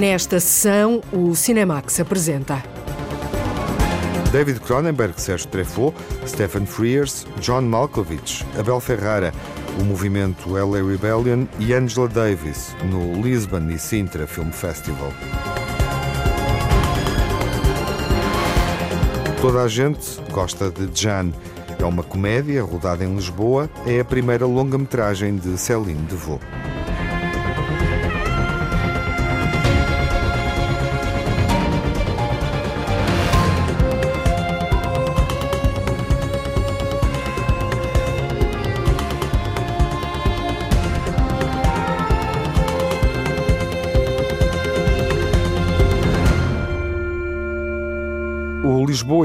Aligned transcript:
Nesta 0.00 0.40
sessão, 0.40 1.02
o 1.12 1.34
Cinemax 1.34 2.00
apresenta. 2.00 2.64
David 4.32 4.60
Cronenberg, 4.60 5.20
Sérgio 5.20 5.46
Treffaut, 5.48 5.94
Stephen 6.26 6.64
Frears, 6.64 7.26
John 7.38 7.60
Malkovich, 7.60 8.42
Abel 8.58 8.80
Ferrara, 8.80 9.30
o 9.78 9.84
movimento 9.84 10.54
LA 10.54 10.78
Rebellion 10.78 11.44
e 11.58 11.74
Angela 11.74 12.08
Davis 12.08 12.74
no 12.82 13.20
Lisbon 13.20 13.68
e 13.68 13.78
Sintra 13.78 14.26
Film 14.26 14.50
Festival. 14.50 15.12
Toda 19.42 19.64
a 19.64 19.68
gente 19.68 20.18
gosta 20.32 20.70
de 20.70 20.88
Jan. 20.98 21.30
É 21.78 21.84
uma 21.84 22.02
comédia 22.02 22.62
rodada 22.62 23.04
em 23.04 23.14
Lisboa, 23.14 23.68
é 23.84 24.00
a 24.00 24.04
primeira 24.04 24.46
longa-metragem 24.46 25.36
de 25.36 25.58
Céline 25.58 26.06
Devaux. 26.08 26.42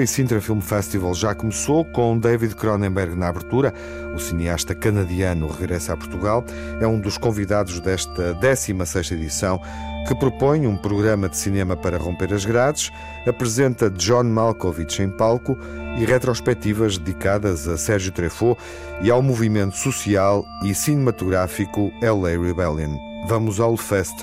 E 0.05 0.07
Sintra 0.07 0.39
Film 0.39 0.59
Festival 0.59 1.15
já 1.15 1.33
começou 1.33 1.83
com 1.83 2.19
David 2.19 2.55
Cronenberg 2.55 3.15
na 3.15 3.27
abertura. 3.27 3.73
O 4.13 4.19
cineasta 4.19 4.75
canadiano 4.75 5.47
regressa 5.47 5.93
a 5.93 5.97
Portugal. 5.97 6.45
É 6.79 6.85
um 6.85 6.99
dos 6.99 7.17
convidados 7.17 7.79
desta 7.79 8.35
16ª 8.35 9.13
edição 9.13 9.59
que 10.07 10.13
propõe 10.13 10.67
um 10.67 10.77
programa 10.77 11.27
de 11.27 11.35
cinema 11.37 11.75
para 11.75 11.97
romper 11.97 12.31
as 12.35 12.45
grades, 12.45 12.91
apresenta 13.27 13.89
John 13.89 14.25
Malkovich 14.25 15.01
em 15.01 15.09
palco 15.09 15.57
e 15.97 16.05
retrospectivas 16.05 16.99
dedicadas 16.99 17.67
a 17.67 17.75
Sérgio 17.75 18.11
Treffaut 18.11 18.61
e 19.01 19.09
ao 19.09 19.23
movimento 19.23 19.75
social 19.75 20.45
e 20.63 20.75
cinematográfico 20.75 21.91
LA 21.99 22.39
Rebellion. 22.39 22.95
Vamos 23.27 23.59
ao 23.59 23.75
Fest 23.75 24.15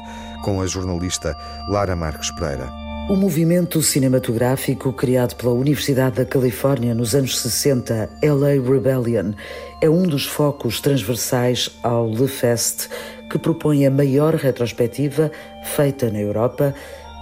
com 0.45 0.63
a 0.63 0.67
jornalista 0.69 1.37
Lara 1.69 1.97
Marques 1.97 2.31
Pereira. 2.31 2.82
O 3.09 3.17
movimento 3.17 3.83
cinematográfico 3.83 4.93
criado 4.93 5.35
pela 5.35 5.53
Universidade 5.53 6.17
da 6.17 6.25
Califórnia 6.25 6.95
nos 6.95 7.17
anos 7.17 7.37
60, 7.37 8.09
LA 8.23 8.63
Rebellion, 8.63 9.33
é 9.81 9.91
um 9.91 10.05
dos 10.05 10.25
focos 10.25 10.81
transversais 10.81 11.69
ao 11.83 12.09
Le 12.09 12.29
Fest, 12.29 12.89
que 13.29 13.39
propõe 13.39 13.85
a 13.87 13.91
maior 13.91 14.35
retrospectiva 14.37 15.33
feita 15.75 16.11
na 16.11 16.21
Europa 16.21 16.73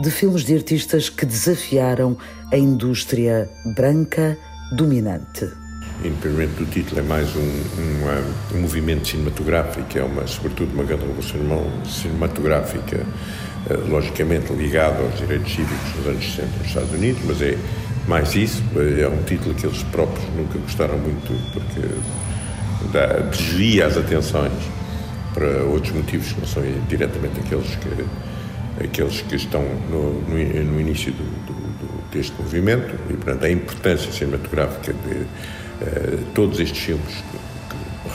de 0.03 0.11
filmes 0.11 0.45
de 0.45 0.55
artistas 0.55 1.09
que 1.09 1.25
desafiaram 1.25 2.17
a 2.53 2.59
indústria 2.59 3.49
branca 3.75 4.37
dominante. 4.73 5.51
Independentemente 6.05 6.55
do 6.55 6.67
título, 6.67 7.01
é 7.01 7.03
mais 7.03 7.35
um, 7.35 7.41
um, 7.41 8.57
um 8.57 8.61
movimento 8.61 9.09
cinematográfico, 9.09 9.99
é 9.99 10.03
uma, 10.03 10.27
sobretudo 10.27 10.73
uma 10.75 10.85
grande 10.85 11.05
revolução 11.05 11.41
cinematográfica 11.85 13.05
logicamente 13.89 14.53
ligado 14.53 15.03
aos 15.03 15.19
direitos 15.19 15.53
cívicos 15.53 15.97
nos 15.97 16.07
anos 16.07 16.25
60 16.25 16.59
nos 16.59 16.67
Estados 16.67 16.93
Unidos, 16.93 17.23
mas 17.27 17.43
é 17.43 17.59
mais 18.09 18.35
isso, 18.35 18.63
é 18.77 19.07
um 19.09 19.23
título 19.25 19.55
que 19.55 19.67
eles 19.67 19.83
próprios 19.85 20.25
nunca 20.35 20.59
gostaram 20.59 20.99
muito 20.99 21.53
porque 21.53 21.87
dá, 22.93 23.07
desvia 23.31 23.87
as 23.87 23.97
atenções 23.97 24.53
para 25.35 25.63
outros 25.65 25.93
motivos 25.93 26.33
que 26.33 26.41
não 26.41 26.47
são 26.47 26.63
diretamente 26.89 27.41
aqueles 27.41 27.77
que, 27.77 28.85
aqueles 28.85 29.21
que 29.23 29.37
estão 29.37 29.63
no, 29.91 30.21
no, 30.23 30.65
no 30.65 30.81
início 30.81 31.13
do, 31.13 31.23
do, 31.47 32.11
deste 32.11 32.33
movimento 32.41 32.95
e, 33.09 33.15
portanto, 33.15 33.45
a 33.45 33.51
importância 33.51 34.11
cinematográfica 34.11 34.93
de 34.93 35.15
uh, 35.15 36.25
todos 36.35 36.59
estes 36.59 36.79
filmes 36.79 37.23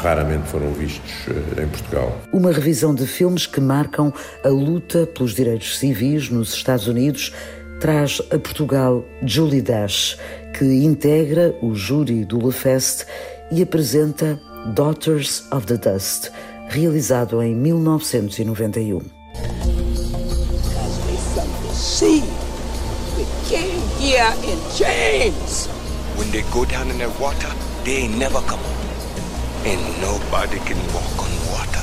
raramente 0.02 0.48
foram 0.48 0.72
vistos 0.74 1.12
eh, 1.28 1.64
em 1.64 1.68
Portugal. 1.68 2.22
Uma 2.32 2.52
revisão 2.52 2.94
de 2.94 3.08
filmes 3.08 3.46
que 3.46 3.60
marcam 3.60 4.14
a 4.44 4.50
luta 4.50 5.08
pelos 5.08 5.34
direitos 5.34 5.78
civis 5.78 6.30
nos 6.30 6.54
Estados 6.54 6.88
Unidos 6.88 7.32
traz 7.80 8.22
a 8.32 8.40
Portugal 8.40 9.06
Julie 9.24 9.62
Dash, 9.62 10.18
que 10.58 10.66
integra 10.66 11.56
o 11.62 11.76
júri 11.76 12.26
do 12.26 12.46
LeFest 12.46 13.06
e 13.52 13.62
apresenta 13.62 14.40
Daughters 14.74 15.44
of 15.52 15.66
the 15.68 15.78
Dust, 15.78 16.32
realizado 16.70 17.42
em 17.42 17.56
1991. 17.56 19.02
When 26.18 26.32
they 26.32 26.44
go 26.52 26.66
down 26.66 26.90
in 26.90 26.98
the 26.98 27.10
water, 27.20 27.52
they 27.84 28.08
never 28.08 28.40
come 28.42 28.60
up 28.62 28.85
and 29.66 29.82
nobody 30.00 30.60
can 30.60 30.78
walk 30.94 31.18
on 31.18 31.32
water. 31.52 31.82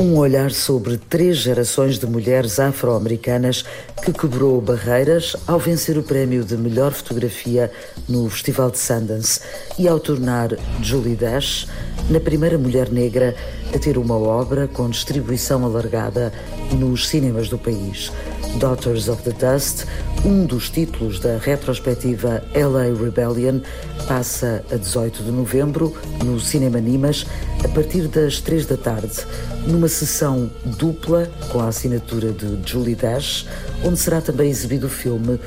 Um 0.00 0.16
olhar 0.16 0.50
sobre 0.50 0.96
três 0.96 1.36
gerações 1.36 1.98
de 1.98 2.06
mulheres 2.06 2.58
afro-americanas 2.58 3.66
que 4.02 4.12
quebrou 4.12 4.58
barreiras 4.62 5.36
ao 5.46 5.58
vencer 5.58 5.98
o 5.98 6.02
prémio 6.02 6.42
de 6.42 6.56
melhor 6.56 6.92
fotografia 6.92 7.70
no 8.08 8.30
Festival 8.30 8.70
de 8.70 8.78
Sundance 8.78 9.40
e 9.78 9.86
ao 9.86 10.00
tornar 10.00 10.50
Julie 10.80 11.16
Dash 11.16 11.66
na 12.08 12.20
primeira 12.20 12.56
mulher 12.56 12.90
negra 12.90 13.34
a 13.74 13.78
ter 13.78 13.98
uma 13.98 14.16
obra 14.16 14.68
com 14.68 14.88
distribuição 14.88 15.64
alargada 15.64 16.32
nos 16.72 17.08
cinemas 17.08 17.48
do 17.48 17.58
país. 17.58 18.12
Daughters 18.58 19.08
of 19.08 19.22
the 19.22 19.32
Dust, 19.32 19.84
um 20.24 20.46
dos 20.46 20.70
títulos 20.70 21.20
da 21.20 21.36
retrospectiva 21.36 22.42
LA 22.54 22.84
Rebellion, 22.98 23.60
passa 24.08 24.64
a 24.70 24.76
18 24.76 25.24
de 25.24 25.30
novembro 25.30 25.94
no 26.24 26.40
Cinema 26.40 26.80
Nimas 26.80 27.26
a 27.64 27.68
partir 27.68 28.08
das 28.08 28.40
3 28.40 28.66
da 28.66 28.76
tarde, 28.76 29.26
numa 29.66 29.88
sessão 29.88 30.50
dupla 30.64 31.30
com 31.50 31.60
a 31.60 31.68
assinatura 31.68 32.32
de 32.32 32.58
Julie 32.64 32.94
Dash, 32.94 33.46
onde 33.84 33.98
será 33.98 34.20
também 34.20 34.48
exibido 34.48 34.86
o 34.86 34.90
filme 34.90 35.38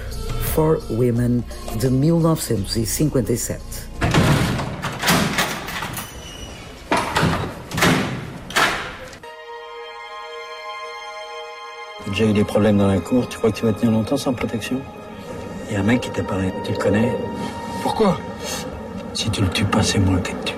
For 0.54 0.82
Women 0.90 1.44
de 1.80 1.90
1957. 1.90 3.89
J'ai 12.20 12.32
eu 12.32 12.34
des 12.34 12.44
problèmes 12.44 12.78
dans 12.78 12.88
la 12.88 13.00
cour. 13.00 13.30
Tu 13.30 13.38
crois 13.38 13.50
que 13.50 13.56
tu 13.56 13.64
vas 13.64 13.72
tenir 13.72 13.94
longtemps 13.94 14.18
sans 14.18 14.34
protection? 14.34 14.82
Il 15.70 15.76
y 15.76 15.78
a 15.78 15.80
un 15.80 15.84
mec 15.84 16.02
qui 16.02 16.10
t'apparaît. 16.10 16.54
Tu 16.66 16.74
le 16.74 16.78
connais? 16.78 17.16
Pourquoi? 17.82 18.20
Si 19.14 19.30
tu 19.30 19.40
le 19.42 19.48
tues 19.48 19.64
pas, 19.64 19.82
c'est 19.82 20.00
moi 20.00 20.20
qui 20.20 20.34
le 20.34 20.40
tue. 20.44 20.56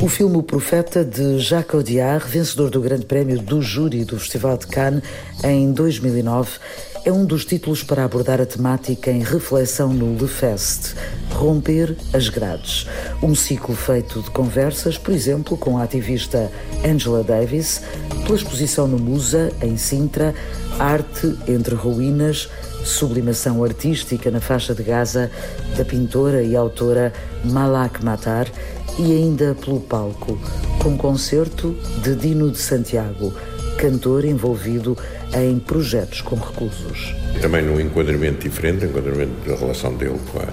O 0.00 0.06
filme 0.06 0.36
O 0.36 0.42
Profeta, 0.42 1.02
de 1.02 1.38
Jacques 1.38 1.74
Audiard, 1.74 2.24
vencedor 2.28 2.70
do 2.70 2.80
Grande 2.80 3.04
Prémio 3.04 3.40
do 3.40 3.60
Júri 3.60 4.04
do 4.04 4.16
Festival 4.16 4.58
de 4.58 4.66
Cannes 4.66 5.02
em 5.42 5.72
2009, 5.72 6.60
é 7.04 7.10
um 7.10 7.24
dos 7.24 7.44
títulos 7.44 7.82
para 7.82 8.04
abordar 8.04 8.40
a 8.40 8.46
temática 8.46 9.10
em 9.10 9.22
reflexão 9.22 9.92
no 9.92 10.16
Le 10.16 10.28
Fest, 10.28 10.94
Romper 11.32 11.96
as 12.12 12.28
Grades. 12.28 12.86
Um 13.20 13.34
ciclo 13.34 13.74
feito 13.74 14.22
de 14.22 14.30
conversas, 14.30 14.96
por 14.96 15.12
exemplo, 15.12 15.56
com 15.56 15.78
a 15.78 15.82
ativista 15.82 16.50
Angela 16.84 17.24
Davis, 17.24 17.82
pela 18.24 18.36
exposição 18.36 18.86
no 18.86 18.98
Musa, 18.98 19.52
em 19.60 19.76
Sintra, 19.76 20.32
Arte 20.78 21.36
entre 21.48 21.74
Ruínas, 21.74 22.48
sublimação 22.84 23.64
artística 23.64 24.30
na 24.30 24.40
faixa 24.40 24.72
de 24.74 24.82
Gaza 24.84 25.30
da 25.76 25.84
pintora 25.84 26.42
e 26.42 26.54
autora 26.54 27.12
Malak 27.44 28.04
Matar 28.04 28.46
e 28.98 29.10
ainda 29.12 29.56
pelo 29.56 29.80
palco, 29.80 30.38
com 30.80 30.96
concerto 30.96 31.74
de 32.02 32.14
Dino 32.14 32.50
de 32.50 32.58
Santiago, 32.58 33.32
cantor 33.82 34.24
envolvido 34.24 34.96
em 35.34 35.58
projetos 35.58 36.20
com 36.20 36.36
reclusos. 36.36 37.12
Também 37.40 37.62
num 37.62 37.80
enquadramento 37.80 38.48
diferente, 38.48 38.84
enquadramento 38.84 39.32
da 39.44 39.56
relação 39.56 39.92
dele 39.96 40.20
com 40.30 40.38
a 40.38 40.46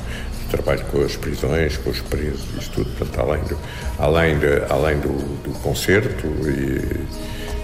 trabalho 0.50 0.84
com 0.92 1.04
as 1.04 1.16
prisões, 1.16 1.78
com 1.78 1.92
os 1.92 2.02
presos, 2.02 2.44
isso 2.60 2.72
tudo, 2.72 2.90
portanto, 2.98 3.20
além 3.20 3.44
do, 3.44 3.58
além 4.00 4.40
de, 4.40 4.64
além 4.68 5.00
do, 5.00 5.14
do 5.44 5.52
concerto 5.60 6.26
e 6.26 6.80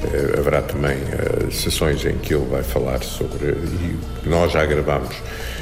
eh, 0.04 0.38
haverá 0.38 0.62
também 0.62 0.98
eh, 0.98 1.50
sessões 1.52 2.06
em 2.06 2.16
que 2.20 2.36
ele 2.36 2.46
vai 2.46 2.62
falar 2.62 3.02
sobre, 3.02 3.56
e 4.24 4.30
nós 4.30 4.52
já 4.52 4.64
gravamos 4.68 5.16
eh, 5.16 5.55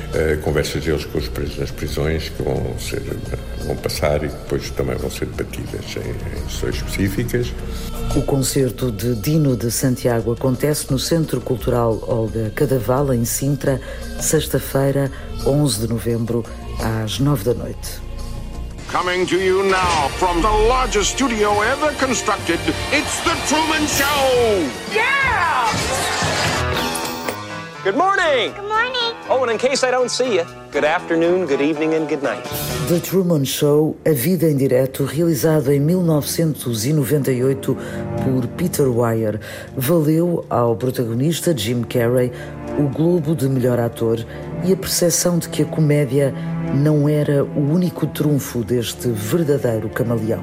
conversas 0.43 0.83
deles 0.83 1.05
com 1.05 1.17
os 1.17 1.27
presos 1.27 1.57
nas 1.57 1.71
prisões 1.71 2.29
que 2.29 2.43
vão, 2.43 2.77
ser, 2.79 3.01
vão 3.65 3.75
passar 3.75 4.23
e 4.23 4.27
depois 4.27 4.69
também 4.71 4.95
vão 4.95 5.09
ser 5.09 5.25
debatidas 5.25 5.85
em, 5.97 6.37
em 6.37 6.49
sessões 6.49 6.75
específicas. 6.75 7.53
O 8.15 8.21
concerto 8.21 8.91
de 8.91 9.15
Dino 9.15 9.57
de 9.57 9.71
Santiago 9.71 10.33
acontece 10.33 10.91
no 10.91 10.99
Centro 10.99 11.41
Cultural 11.41 11.99
Olga 12.07 12.51
Cadaval, 12.55 13.13
em 13.13 13.25
Sintra, 13.25 13.81
sexta-feira, 14.19 15.11
11 15.45 15.79
de 15.79 15.87
novembro, 15.87 16.45
às 16.79 17.19
9 17.19 17.43
da 17.43 17.53
noite. 17.53 18.01
Coming 18.91 19.25
to 19.25 19.37
you 19.37 19.63
now 19.63 20.09
from 20.19 20.41
the 20.41 20.67
largest 20.67 21.13
studio 21.13 21.49
ever 21.63 21.91
constructed, 21.97 22.59
it's 22.91 23.19
The 23.21 23.33
Truman 23.47 23.87
Show! 23.87 24.93
Yeah! 24.93 26.52
Good 27.83 27.97
morning! 27.97 28.53
Good 28.55 28.69
morning! 28.69 29.13
Oh, 29.29 29.43
and 29.43 29.51
in 29.51 29.57
case 29.57 29.83
I 29.83 29.91
don't 29.91 30.09
see 30.09 30.35
you, 30.35 30.45
good 30.71 30.85
afternoon, 30.85 31.47
good 31.47 31.59
evening 31.59 31.93
and 31.95 32.07
good 32.07 32.23
night. 32.23 32.41
The 32.87 33.01
Truman 33.01 33.43
Show, 33.43 33.97
a 34.05 34.13
vida 34.13 34.49
em 34.49 34.55
direto, 34.55 35.03
realizado 35.03 35.69
em 35.69 35.81
1998 35.81 37.75
por 38.23 38.47
Peter 38.55 38.87
Weir, 38.87 39.37
valeu 39.75 40.45
ao 40.49 40.77
protagonista 40.77 41.53
Jim 41.53 41.81
Carrey 41.81 42.31
o 42.79 42.87
Globo 42.87 43.35
de 43.35 43.49
Melhor 43.49 43.77
Ator 43.81 44.25
e 44.63 44.71
a 44.71 44.77
percepção 44.77 45.37
de 45.37 45.49
que 45.49 45.63
a 45.63 45.65
comédia 45.65 46.33
não 46.73 47.07
era 47.07 47.43
o 47.43 47.59
único 47.59 48.07
trunfo 48.07 48.63
deste 48.63 49.09
verdadeiro 49.09 49.89
camaleão. 49.89 50.41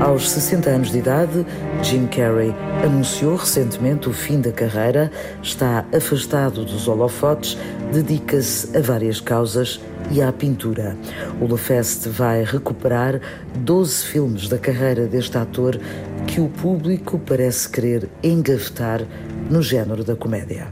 Aos 0.00 0.30
60 0.30 0.70
anos 0.70 0.90
de 0.90 0.98
idade, 0.98 1.46
Jim 1.82 2.06
Carrey 2.06 2.54
anunciou 2.84 3.36
recentemente 3.36 4.08
o 4.08 4.12
fim 4.12 4.40
da 4.40 4.52
carreira, 4.52 5.10
está 5.42 5.84
afastado 5.94 6.64
dos 6.64 6.88
holofotes, 6.88 7.58
dedica-se 7.92 8.76
a 8.76 8.80
várias 8.80 9.20
causas 9.20 9.80
e 10.10 10.22
à 10.22 10.32
pintura. 10.32 10.96
O 11.40 11.46
LaFest 11.46 12.08
vai 12.08 12.44
recuperar 12.44 13.20
12 13.56 14.04
filmes 14.04 14.48
da 14.48 14.58
carreira 14.58 15.06
deste 15.06 15.36
ator 15.36 15.78
que 16.26 16.40
o 16.40 16.48
público 16.48 17.18
parece 17.18 17.68
querer 17.68 18.08
engavetar 18.22 19.02
no 19.50 19.62
género 19.62 20.04
da 20.04 20.16
comédia. 20.16 20.68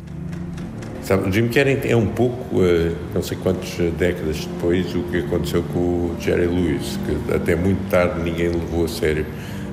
O 1.15 1.33
Jim 1.33 1.49
Carrey 1.49 1.81
é 1.85 1.97
um 1.97 2.07
pouco, 2.07 2.57
uh, 2.57 2.95
não 3.15 3.23
sei 3.23 3.39
quantas 3.39 3.71
décadas 3.99 4.45
depois, 4.45 4.95
o 4.95 5.03
que 5.05 5.19
aconteceu 5.19 5.63
com 5.73 5.79
o 5.79 6.17
Jerry 6.21 6.47
Lewis, 6.47 6.99
que 7.07 7.35
até 7.35 7.57
muito 7.57 7.89
tarde 7.89 8.21
ninguém 8.23 8.49
levou 8.49 8.85
a 8.85 8.89
sério 8.89 9.25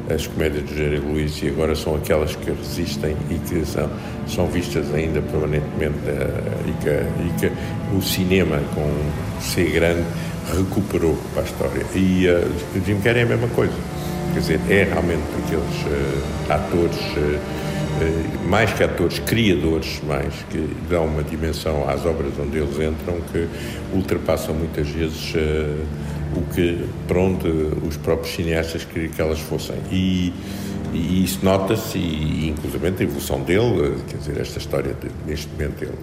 as 0.10 0.28
comédias 0.28 0.64
do 0.64 0.76
Jerry 0.76 1.00
Lewis 1.00 1.42
e 1.42 1.50
agora 1.50 1.76
são 1.76 1.96
aquelas 1.96 2.36
que 2.36 2.52
resistem 2.52 3.18
e 3.30 3.36
que 3.40 3.66
são, 3.66 3.90
são 4.28 4.48
vistas 4.48 4.94
ainda 4.94 5.22
permanentemente 5.22 5.98
uh, 6.08 6.70
e, 6.70 6.74
que, 6.82 6.90
e, 6.90 7.50
que, 7.50 7.96
o 7.98 8.02
cinema, 8.02 8.62
com 8.74 8.90
C 9.42 9.64
grande, 9.64 10.06
recuperou 10.56 11.18
para 11.34 11.44
a 11.44 11.46
história. 11.46 11.86
E 11.96 12.28
uh, 12.28 12.80
o 12.80 12.86
Jim 12.86 13.02
Carrey 13.02 13.24
é 13.24 13.26
a 13.26 13.28
mesma 13.28 13.48
coisa. 13.50 13.74
Quer 14.34 14.40
dizer, 14.40 14.60
é 14.70 14.84
realmente 14.84 15.24
aqueles 15.46 16.50
atores 16.50 16.98
eh, 17.16 17.40
mais 18.48 18.72
que 18.74 18.84
atores, 18.84 19.20
criadores 19.20 20.02
mais, 20.08 20.34
que 20.50 20.70
dão 20.90 21.06
uma 21.06 21.24
dimensão 21.24 21.88
às 21.90 22.06
obras 22.06 22.34
onde 22.40 22.58
eles 22.58 22.76
entram 22.76 23.20
que 23.32 23.48
ultrapassam 23.94 24.54
muitas 24.54 24.88
vezes 24.88 25.34
uh, 25.34 25.86
o 26.36 26.54
que, 26.54 26.86
para 27.08 27.20
onde 27.20 27.48
os 27.88 27.98
próprios 27.98 28.36
cineastas 28.36 28.84
queriam 28.84 29.12
que 29.12 29.22
elas 29.22 29.40
fossem. 29.40 29.78
E, 29.92 30.34
e 30.94 31.24
isso 31.24 31.40
nota-se, 31.44 31.98
e 31.98 32.50
inclusive 32.50 32.88
a 32.88 33.04
evolução 33.04 33.42
dele, 33.42 33.96
eh, 33.98 34.02
quer 34.08 34.18
dizer, 34.18 34.40
esta 34.40 34.60
história 34.60 34.94
de, 34.94 35.10
neste 35.30 35.50
momento 35.50 35.84
ele 35.84 35.94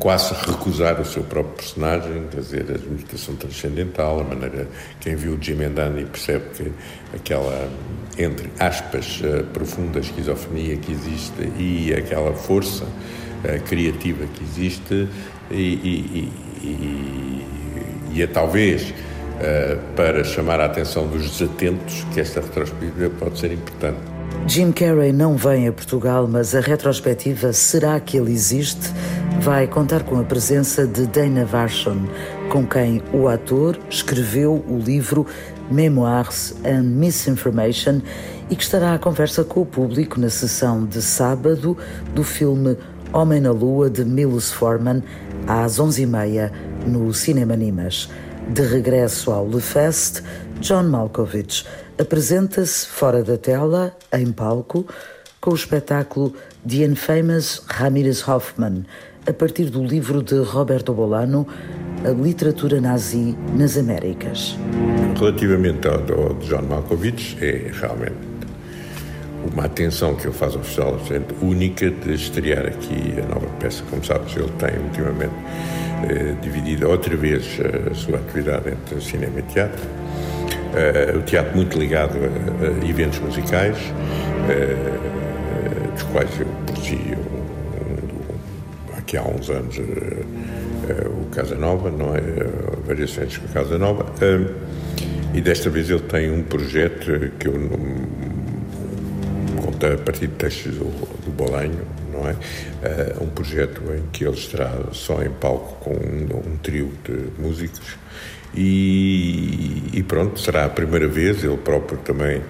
quase 0.00 0.32
recusar 0.34 0.98
o 0.98 1.04
seu 1.04 1.22
próprio 1.22 1.54
personagem, 1.56 2.26
dizer, 2.34 2.64
a 2.70 2.90
meditação 2.90 3.36
transcendental, 3.36 4.20
a 4.20 4.24
maneira, 4.24 4.66
quem 4.98 5.14
viu 5.14 5.38
Jim 5.40 5.62
Andani 5.62 6.06
percebe 6.06 6.44
que 6.54 6.72
aquela, 7.14 7.68
entre 8.18 8.50
aspas, 8.58 9.20
eh, 9.22 9.44
profunda 9.52 10.00
esquizofrenia 10.00 10.78
que 10.78 10.90
existe 10.90 11.52
e 11.58 11.92
aquela 11.94 12.32
força 12.32 12.84
uh, 12.84 13.62
criativa 13.68 14.24
que 14.26 14.42
existe 14.42 15.06
e, 15.50 15.54
e, 15.54 16.32
e, 16.62 17.44
e 18.14 18.22
é 18.22 18.26
talvez 18.26 18.90
uh, 18.90 19.94
para 19.94 20.24
chamar 20.24 20.60
a 20.60 20.64
atenção 20.64 21.06
dos 21.06 21.30
desatentos 21.30 22.06
que 22.14 22.20
esta 22.20 22.40
retrospectiva 22.40 23.10
pode 23.18 23.38
ser 23.38 23.52
importante. 23.52 24.19
Jim 24.46 24.72
Carrey 24.72 25.12
não 25.12 25.36
vem 25.36 25.68
a 25.68 25.72
Portugal, 25.72 26.26
mas 26.26 26.54
a 26.54 26.60
retrospectiva 26.60 27.52
Será 27.52 28.00
que 28.00 28.16
ele 28.16 28.32
existe? 28.32 28.90
vai 29.40 29.66
contar 29.66 30.02
com 30.02 30.20
a 30.20 30.22
presença 30.22 30.86
de 30.86 31.06
Dana 31.06 31.46
Varshon, 31.46 32.06
com 32.50 32.66
quem 32.66 33.02
o 33.10 33.26
ator 33.26 33.78
escreveu 33.88 34.62
o 34.68 34.78
livro 34.78 35.26
Memoirs 35.70 36.54
and 36.62 36.82
Misinformation 36.82 38.02
e 38.50 38.56
que 38.56 38.62
estará 38.62 38.92
à 38.92 38.98
conversa 38.98 39.42
com 39.42 39.62
o 39.62 39.66
público 39.66 40.20
na 40.20 40.28
sessão 40.28 40.84
de 40.84 41.00
sábado 41.00 41.74
do 42.14 42.22
filme 42.22 42.76
Homem 43.14 43.40
na 43.40 43.50
Lua 43.50 43.88
de 43.88 44.04
Milos 44.04 44.52
Forman 44.52 45.02
às 45.46 45.78
11h30 45.78 46.52
no 46.86 47.14
Cinema 47.14 47.56
Nimas. 47.56 48.10
De 48.46 48.62
regresso 48.62 49.30
ao 49.30 49.48
Le 49.48 49.60
Fest, 49.60 50.22
John 50.60 50.82
Malkovich 50.82 51.64
apresenta-se 52.00 52.86
fora 52.86 53.22
da 53.22 53.36
tela, 53.36 53.94
em 54.10 54.32
palco, 54.32 54.86
com 55.38 55.50
o 55.50 55.54
espetáculo 55.54 56.34
The 56.66 56.86
Infamous 56.86 57.62
Ramirez 57.66 58.26
Hoffman, 58.26 58.86
a 59.28 59.32
partir 59.34 59.66
do 59.66 59.84
livro 59.84 60.22
de 60.22 60.36
Roberto 60.36 60.94
Bolano, 60.94 61.46
A 62.02 62.08
Literatura 62.08 62.80
Nazi 62.80 63.36
nas 63.54 63.76
Américas. 63.76 64.56
Relativamente 65.18 65.86
ao, 65.86 65.96
ao 65.96 66.34
John 66.36 66.62
Malkovich, 66.62 67.36
é 67.44 67.70
realmente 67.70 68.30
uma 69.52 69.66
atenção 69.66 70.14
que 70.14 70.26
ele 70.26 70.34
faz 70.34 70.54
ao 70.54 70.62
festival 70.62 70.98
única 71.42 71.90
de 71.90 72.14
estrear 72.14 72.66
aqui 72.66 73.14
a 73.22 73.26
nova 73.26 73.46
peça. 73.58 73.82
Como 73.90 74.02
sabes, 74.02 74.34
ele 74.36 74.50
tem 74.58 74.78
ultimamente 74.82 75.34
eh, 76.08 76.34
dividido 76.40 76.88
outra 76.88 77.14
vez 77.14 77.58
a 77.90 77.94
sua 77.94 78.16
atividade 78.16 78.70
entre 78.70 79.00
cinema 79.02 79.38
e 79.38 79.42
teatro. 79.42 79.86
Uh, 80.70 81.18
o 81.18 81.22
teatro 81.22 81.56
muito 81.56 81.76
ligado 81.76 82.16
a, 82.16 82.84
a 82.84 82.88
eventos 82.88 83.18
musicais, 83.18 83.76
uh, 83.76 85.92
dos 85.92 86.04
quais 86.04 86.30
eu 86.38 86.46
por 86.64 86.76
si 86.76 86.96
que 89.04 89.16
há 89.16 89.24
uns 89.24 89.50
anos 89.50 89.76
uh, 89.76 89.82
o 91.08 91.26
Casa 91.32 91.56
Nova, 91.56 91.90
não 91.90 92.14
é? 92.14 92.20
Variações 92.86 93.36
com 93.36 93.48
Casa 93.48 93.76
Nova. 93.76 94.06
e 95.34 95.40
desta 95.40 95.68
vez 95.68 95.90
ele 95.90 96.02
tem 96.02 96.30
um 96.30 96.44
projeto 96.44 97.32
que 97.40 97.48
eu 97.48 97.58
não, 97.58 97.76
conta 99.60 99.94
a 99.94 99.98
partir 99.98 100.28
de 100.28 100.34
textos 100.34 100.76
do, 100.76 100.84
do 101.24 101.32
Bolanho, 101.32 101.80
não 102.12 102.28
é? 102.28 102.36
um 103.20 103.26
projeto 103.26 103.82
em 103.92 104.04
que 104.12 104.24
ele 104.24 104.36
estará 104.36 104.72
só 104.92 105.20
em 105.20 105.30
palco 105.30 105.74
com 105.80 105.94
um, 105.94 106.52
um 106.52 106.56
trio 106.58 106.92
de 107.04 107.42
músicos 107.42 107.98
e, 108.54 109.82
e, 109.92 110.02
pronto, 110.02 110.40
será 110.40 110.64
a 110.64 110.68
primeira 110.68 111.06
vez, 111.06 111.44
ele 111.44 111.56
próprio 111.56 111.98
também 111.98 112.42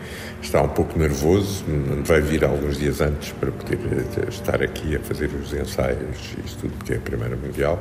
está 0.42 0.62
um 0.62 0.68
pouco 0.68 0.98
nervoso, 0.98 1.64
vai 2.04 2.20
vir 2.20 2.44
alguns 2.44 2.78
dias 2.78 3.00
antes 3.00 3.32
para 3.32 3.50
poder 3.52 3.78
eh, 3.92 4.28
estar 4.28 4.62
aqui 4.62 4.96
a 4.96 5.00
fazer 5.00 5.28
os 5.28 5.52
ensaios 5.52 6.34
e 6.38 6.56
tudo, 6.56 6.72
porque 6.78 6.94
é 6.94 6.96
a 6.96 7.00
Primeira 7.00 7.36
Mundial. 7.36 7.78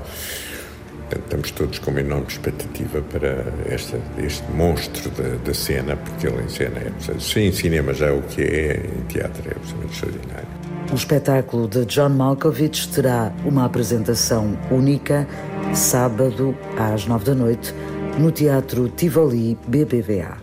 Portanto, 1.09 1.23
estamos 1.23 1.51
todos 1.51 1.79
com 1.79 1.91
uma 1.91 2.01
enorme 2.01 2.27
expectativa 2.27 3.01
para 3.01 3.45
esta, 3.65 3.99
este 4.17 4.43
monstro 4.51 5.09
da, 5.11 5.37
da, 5.43 5.53
cena, 5.53 5.95
porque 5.95 6.27
ele 6.27 6.43
em 6.43 6.49
cena 6.49 6.77
é, 6.77 7.19
se 7.19 7.39
em 7.39 7.51
cinema 7.51 7.93
já 7.93 8.07
é 8.07 8.11
o 8.11 8.21
que 8.21 8.43
é, 8.43 8.85
em 8.99 9.05
teatro 9.07 9.41
é 9.49 9.55
absolutamente 9.55 9.93
extraordinário. 9.93 10.47
O 10.91 10.95
espetáculo 10.95 11.67
de 11.67 11.85
John 11.85 12.09
Malkovich 12.09 12.89
terá 12.89 13.31
uma 13.45 13.65
apresentação 13.65 14.57
única, 14.69 15.27
sábado 15.73 16.55
às 16.77 17.05
nove 17.07 17.25
da 17.25 17.35
noite, 17.35 17.73
no 18.19 18.31
Teatro 18.31 18.89
Tivoli 18.89 19.57
BBVA. 19.65 20.37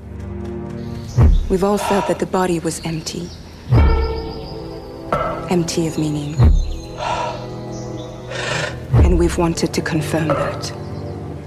We've 1.51 1.63
all 1.63 1.77
felt 1.77 2.07
that 2.09 2.19
the 2.19 2.27
body 2.27 2.59
was 2.59 2.81
empty. 2.85 3.29
Empty 5.51 5.87
of 5.87 5.99
meaning. 5.99 6.35
And 9.05 9.19
we've 9.19 9.37
wanted 9.37 9.75
to 9.75 9.83
confirm 9.83 10.29
that 10.29 10.73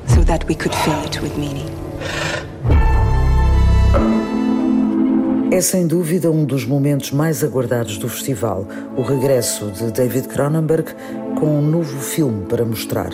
so 0.06 0.24
that 0.24 0.48
we 0.48 0.54
could 0.54 0.74
fill 0.76 1.04
it 1.04 1.20
with 1.20 1.36
meaning. 1.36 1.68
É 5.52 5.62
sem 5.62 5.88
dúvida 5.88 6.30
um 6.30 6.46
dos 6.46 6.64
momentos 6.64 7.12
mais 7.12 7.44
aguardados 7.44 7.98
do 7.98 8.08
festival, 8.08 8.68
o 8.96 9.02
regresso 9.02 9.72
de 9.72 9.92
David 9.92 10.28
Cronenberg 10.28 10.94
com 11.40 11.58
um 11.58 11.62
novo 11.62 12.00
filme 12.00 12.46
para 12.46 12.64
mostrar. 12.64 13.10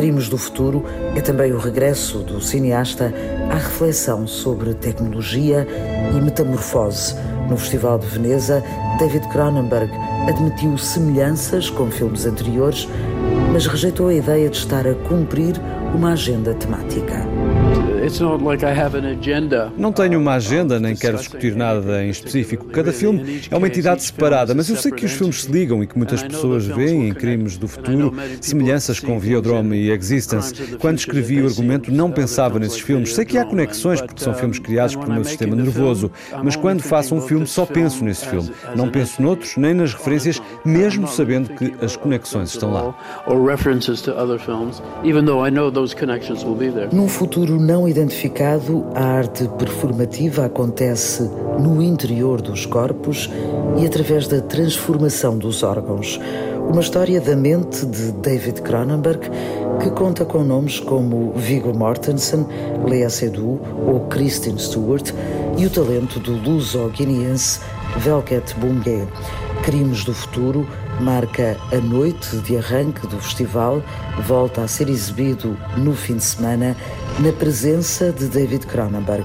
Crimes 0.00 0.30
do 0.30 0.38
Futuro 0.38 0.82
é 1.14 1.20
também 1.20 1.52
o 1.52 1.58
regresso 1.58 2.20
do 2.20 2.40
cineasta 2.40 3.12
à 3.50 3.56
reflexão 3.56 4.26
sobre 4.26 4.72
tecnologia 4.72 5.68
e 6.16 6.20
metamorfose. 6.22 7.14
No 7.50 7.58
Festival 7.58 7.98
de 7.98 8.06
Veneza, 8.06 8.64
David 8.98 9.28
Cronenberg 9.28 9.92
admitiu 10.26 10.78
semelhanças 10.78 11.68
com 11.68 11.90
filmes 11.90 12.24
anteriores, 12.24 12.88
mas 13.52 13.66
rejeitou 13.66 14.08
a 14.08 14.14
ideia 14.14 14.48
de 14.48 14.56
estar 14.56 14.88
a 14.88 14.94
cumprir 14.94 15.60
uma 15.94 16.12
agenda 16.12 16.54
temática. 16.54 17.26
Não 19.76 19.92
tenho 19.92 20.18
uma 20.18 20.34
agenda, 20.34 20.80
nem 20.80 20.96
quero 20.96 21.18
discutir 21.18 21.54
nada 21.54 22.02
em 22.02 22.08
específico. 22.08 22.64
Cada 22.66 22.92
filme 22.92 23.42
é 23.50 23.56
uma 23.56 23.66
entidade 23.66 24.02
separada, 24.02 24.54
mas 24.54 24.70
eu 24.70 24.76
sei 24.76 24.90
que 24.90 25.04
os 25.04 25.12
filmes 25.12 25.42
se 25.42 25.52
ligam 25.52 25.82
e 25.82 25.86
que 25.86 25.98
muitas 25.98 26.22
pessoas 26.22 26.64
veem 26.64 27.08
em 27.08 27.12
Crimes 27.12 27.58
do 27.58 27.68
Futuro 27.68 28.14
semelhanças 28.40 28.98
com 28.98 29.18
Videodrome 29.18 29.76
e 29.76 29.90
Existence. 29.90 30.76
Quando 30.78 30.98
escrevi 30.98 31.42
o 31.42 31.46
argumento, 31.46 31.92
não 31.92 32.10
pensava 32.10 32.58
nesses 32.58 32.80
filmes. 32.80 33.14
Sei 33.14 33.24
que 33.24 33.36
há 33.36 33.44
conexões, 33.44 34.00
porque 34.00 34.24
são 34.24 34.32
filmes 34.32 34.58
criados 34.58 34.96
pelo 34.96 35.12
meu 35.12 35.24
sistema 35.24 35.54
nervoso, 35.54 36.10
mas 36.42 36.56
quando 36.56 36.82
faço 36.82 37.14
um 37.14 37.20
filme, 37.20 37.46
só 37.46 37.66
penso 37.66 38.02
nesse 38.02 38.26
filme. 38.26 38.50
Não 38.74 38.88
penso 38.88 39.20
noutros, 39.20 39.56
nem 39.56 39.74
nas 39.74 39.92
referências, 39.92 40.40
mesmo 40.64 41.06
sabendo 41.06 41.50
que 41.50 41.74
as 41.84 41.96
conexões 41.96 42.50
estão 42.50 42.72
lá. 42.72 42.94
Num 46.92 47.08
futuro 47.08 47.58
não 47.58 47.88
identificado, 47.88 48.86
a 48.94 49.04
arte 49.04 49.48
performativa 49.58 50.44
acontece 50.44 51.22
no 51.58 51.82
interior 51.82 52.40
dos 52.40 52.66
corpos 52.66 53.30
e 53.78 53.86
através 53.86 54.26
da 54.26 54.40
transformação 54.40 55.38
dos 55.38 55.62
órgãos. 55.62 56.20
Uma 56.70 56.80
história 56.80 57.20
da 57.20 57.34
mente 57.34 57.84
de 57.86 58.12
David 58.12 58.62
Cronenberg 58.62 59.28
que 59.82 59.90
conta 59.90 60.24
com 60.24 60.44
nomes 60.44 60.78
como 60.78 61.32
Viggo 61.32 61.72
Mortensen, 61.76 62.46
Lea 62.86 63.08
Seydoux 63.08 63.60
ou 63.86 64.00
Kristen 64.08 64.58
Stewart 64.58 65.10
e 65.56 65.66
o 65.66 65.70
talento 65.70 66.20
do 66.20 66.32
luso-guineense 66.32 67.60
Velket 67.96 68.54
Bungé. 68.58 69.06
Crimes 69.62 70.04
do 70.04 70.14
Futuro 70.14 70.66
marca 71.00 71.56
a 71.72 71.76
noite 71.76 72.36
de 72.38 72.58
arranque 72.58 73.06
do 73.06 73.18
festival, 73.18 73.82
volta 74.26 74.62
a 74.62 74.68
ser 74.68 74.88
exibido 74.88 75.56
no 75.76 75.94
fim 75.94 76.16
de 76.16 76.24
semana 76.24 76.76
na 77.18 77.32
presença 77.32 78.12
de 78.12 78.26
David 78.26 78.66
Cronenberg, 78.66 79.24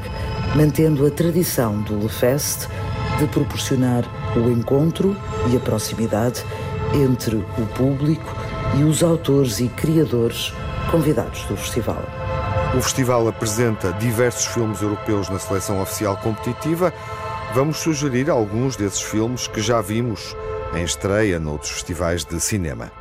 mantendo 0.55 1.05
a 1.05 1.11
tradição 1.11 1.81
do 1.81 1.99
Le 1.99 2.09
Fest 2.09 2.67
de 3.19 3.27
proporcionar 3.27 4.05
o 4.37 4.49
encontro 4.49 5.15
e 5.51 5.57
a 5.57 5.59
proximidade 5.59 6.43
entre 6.93 7.35
o 7.35 7.65
público 7.75 8.35
e 8.79 8.83
os 8.83 9.03
autores 9.03 9.59
e 9.59 9.67
criadores 9.67 10.53
convidados 10.89 11.43
do 11.43 11.57
festival. 11.57 12.03
O 12.73 12.81
festival 12.81 13.27
apresenta 13.27 13.91
diversos 13.93 14.45
filmes 14.45 14.81
europeus 14.81 15.29
na 15.29 15.39
seleção 15.39 15.81
oficial 15.81 16.15
competitiva. 16.17 16.93
Vamos 17.53 17.77
sugerir 17.77 18.29
alguns 18.29 18.75
desses 18.75 19.01
filmes 19.01 19.47
que 19.47 19.61
já 19.61 19.81
vimos 19.81 20.35
em 20.75 20.83
estreia 20.83 21.39
noutros 21.39 21.71
festivais 21.71 22.25
de 22.25 22.39
cinema. 22.39 22.91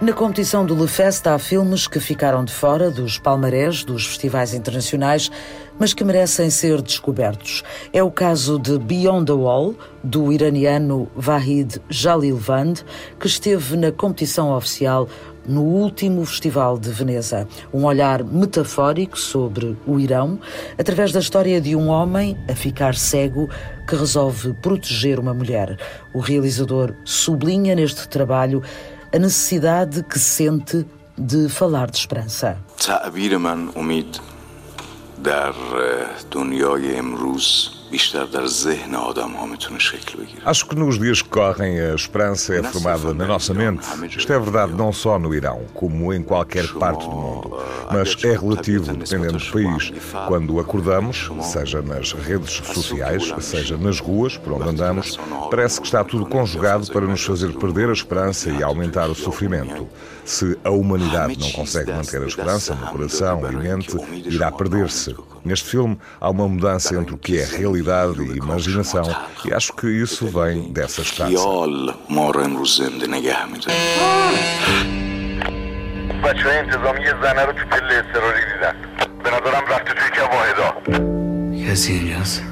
Na 0.00 0.12
competição 0.12 0.64
do 0.64 0.80
Le 0.80 0.86
Fest 0.86 1.26
há 1.26 1.36
filmes 1.40 1.88
que 1.88 1.98
ficaram 1.98 2.44
de 2.44 2.52
fora 2.52 2.88
dos 2.88 3.18
palmarés 3.18 3.82
dos 3.82 4.06
festivais 4.06 4.54
internacionais, 4.54 5.28
mas 5.76 5.92
que 5.92 6.04
merecem 6.04 6.50
ser 6.50 6.80
descobertos. 6.80 7.64
É 7.92 8.00
o 8.00 8.10
caso 8.10 8.60
de 8.60 8.78
Beyond 8.78 9.26
the 9.26 9.32
Wall, 9.32 9.74
do 10.04 10.32
iraniano 10.32 11.10
Vahid 11.16 11.82
Jalilvand, 11.88 12.74
que 13.18 13.26
esteve 13.26 13.76
na 13.76 13.90
competição 13.90 14.56
oficial 14.56 15.08
no 15.47 15.61
último 15.61 16.25
Festival 16.25 16.77
de 16.77 16.89
Veneza. 16.89 17.47
Um 17.73 17.85
olhar 17.85 18.23
metafórico 18.23 19.17
sobre 19.17 19.77
o 19.85 19.99
Irão, 19.99 20.39
através 20.77 21.11
da 21.11 21.19
história 21.19 21.59
de 21.59 21.75
um 21.75 21.87
homem 21.87 22.37
a 22.49 22.55
ficar 22.55 22.95
cego 22.95 23.49
que 23.87 23.95
resolve 23.95 24.53
proteger 24.61 25.19
uma 25.19 25.33
mulher. 25.33 25.77
O 26.13 26.19
realizador 26.19 26.93
sublinha 27.03 27.75
neste 27.75 28.07
trabalho 28.07 28.61
a 29.13 29.19
necessidade 29.19 30.03
que 30.03 30.17
sente 30.17 30.85
de 31.17 31.47
falar 31.49 31.89
de 31.91 31.97
esperança. 31.97 32.57
در 35.23 35.53
دنیای 36.31 36.95
امروز 36.95 37.69
بیشتر 37.76 37.76
در 37.76 37.76
ذهن 37.76 37.76
آدم 37.76 37.76
Acho 40.44 40.66
que 40.66 40.74
nos 40.74 40.98
dias 40.98 41.22
que 41.22 41.28
correm 41.28 41.80
a 41.80 41.94
esperança 41.94 42.54
é 42.54 42.62
formada 42.62 43.14
na 43.14 43.26
nossa 43.26 43.54
mente. 43.54 43.86
Isto 44.16 44.32
é 44.32 44.38
verdade 44.38 44.72
não 44.74 44.92
só 44.92 45.18
no 45.18 45.34
Irão, 45.34 45.62
como 45.74 46.12
em 46.12 46.22
qualquer 46.22 46.66
parte 46.74 47.04
do 47.04 47.14
mundo, 47.14 47.58
mas 47.90 48.16
é 48.24 48.36
relativo 48.36 48.94
dependendo 48.94 49.38
do 49.38 49.52
país. 49.52 49.92
Quando 50.26 50.60
acordamos, 50.60 51.30
seja 51.42 51.80
nas 51.82 52.12
redes 52.12 52.60
sociais, 52.66 53.32
seja 53.40 53.76
nas 53.76 54.00
ruas 54.00 54.36
por 54.36 54.54
onde 54.54 54.68
andamos, 54.68 55.18
parece 55.50 55.80
que 55.80 55.86
está 55.86 56.04
tudo 56.04 56.26
conjugado 56.26 56.86
para 56.92 57.06
nos 57.06 57.22
fazer 57.24 57.52
perder 57.54 57.88
a 57.88 57.92
esperança 57.92 58.50
e 58.50 58.62
aumentar 58.62 59.08
o 59.08 59.14
sofrimento. 59.14 59.88
Se 60.24 60.58
a 60.62 60.70
humanidade 60.70 61.38
não 61.38 61.50
consegue 61.52 61.90
manter 61.90 62.22
a 62.22 62.26
esperança 62.26 62.74
no 62.74 62.86
coração 62.88 63.40
e 63.50 63.56
mente, 63.56 63.96
irá 64.26 64.52
perder-se. 64.52 65.16
Neste 65.45 65.69
filme 65.69 65.97
há 66.21 66.29
uma 66.29 66.47
mudança 66.47 66.95
entre 66.95 67.13
o 67.13 67.17
que 67.17 67.37
é 67.37 67.45
realidade 67.45 68.21
e 68.21 68.37
imaginação, 68.37 69.03
e 69.45 69.53
acho 69.53 69.73
que 69.73 69.87
isso 69.87 70.27
vem 70.27 70.71
dessa 70.71 71.01
esperança. 71.01 71.43
بچه 76.23 76.49
انتظامی 76.49 77.01
یه 77.01 77.13
زنه 77.23 77.45
رو 77.45 77.53
تو 77.53 77.65
پله 77.71 77.93
اضطراری 77.93 78.39
دیدن 78.53 78.75
به 79.23 79.29
نظرم 79.29 79.65
رفته 79.69 79.93
توی 79.93 80.09
که 80.15 80.21
واحدا 80.21 80.69
کسی 81.71 81.93
اینجاست 81.93 82.43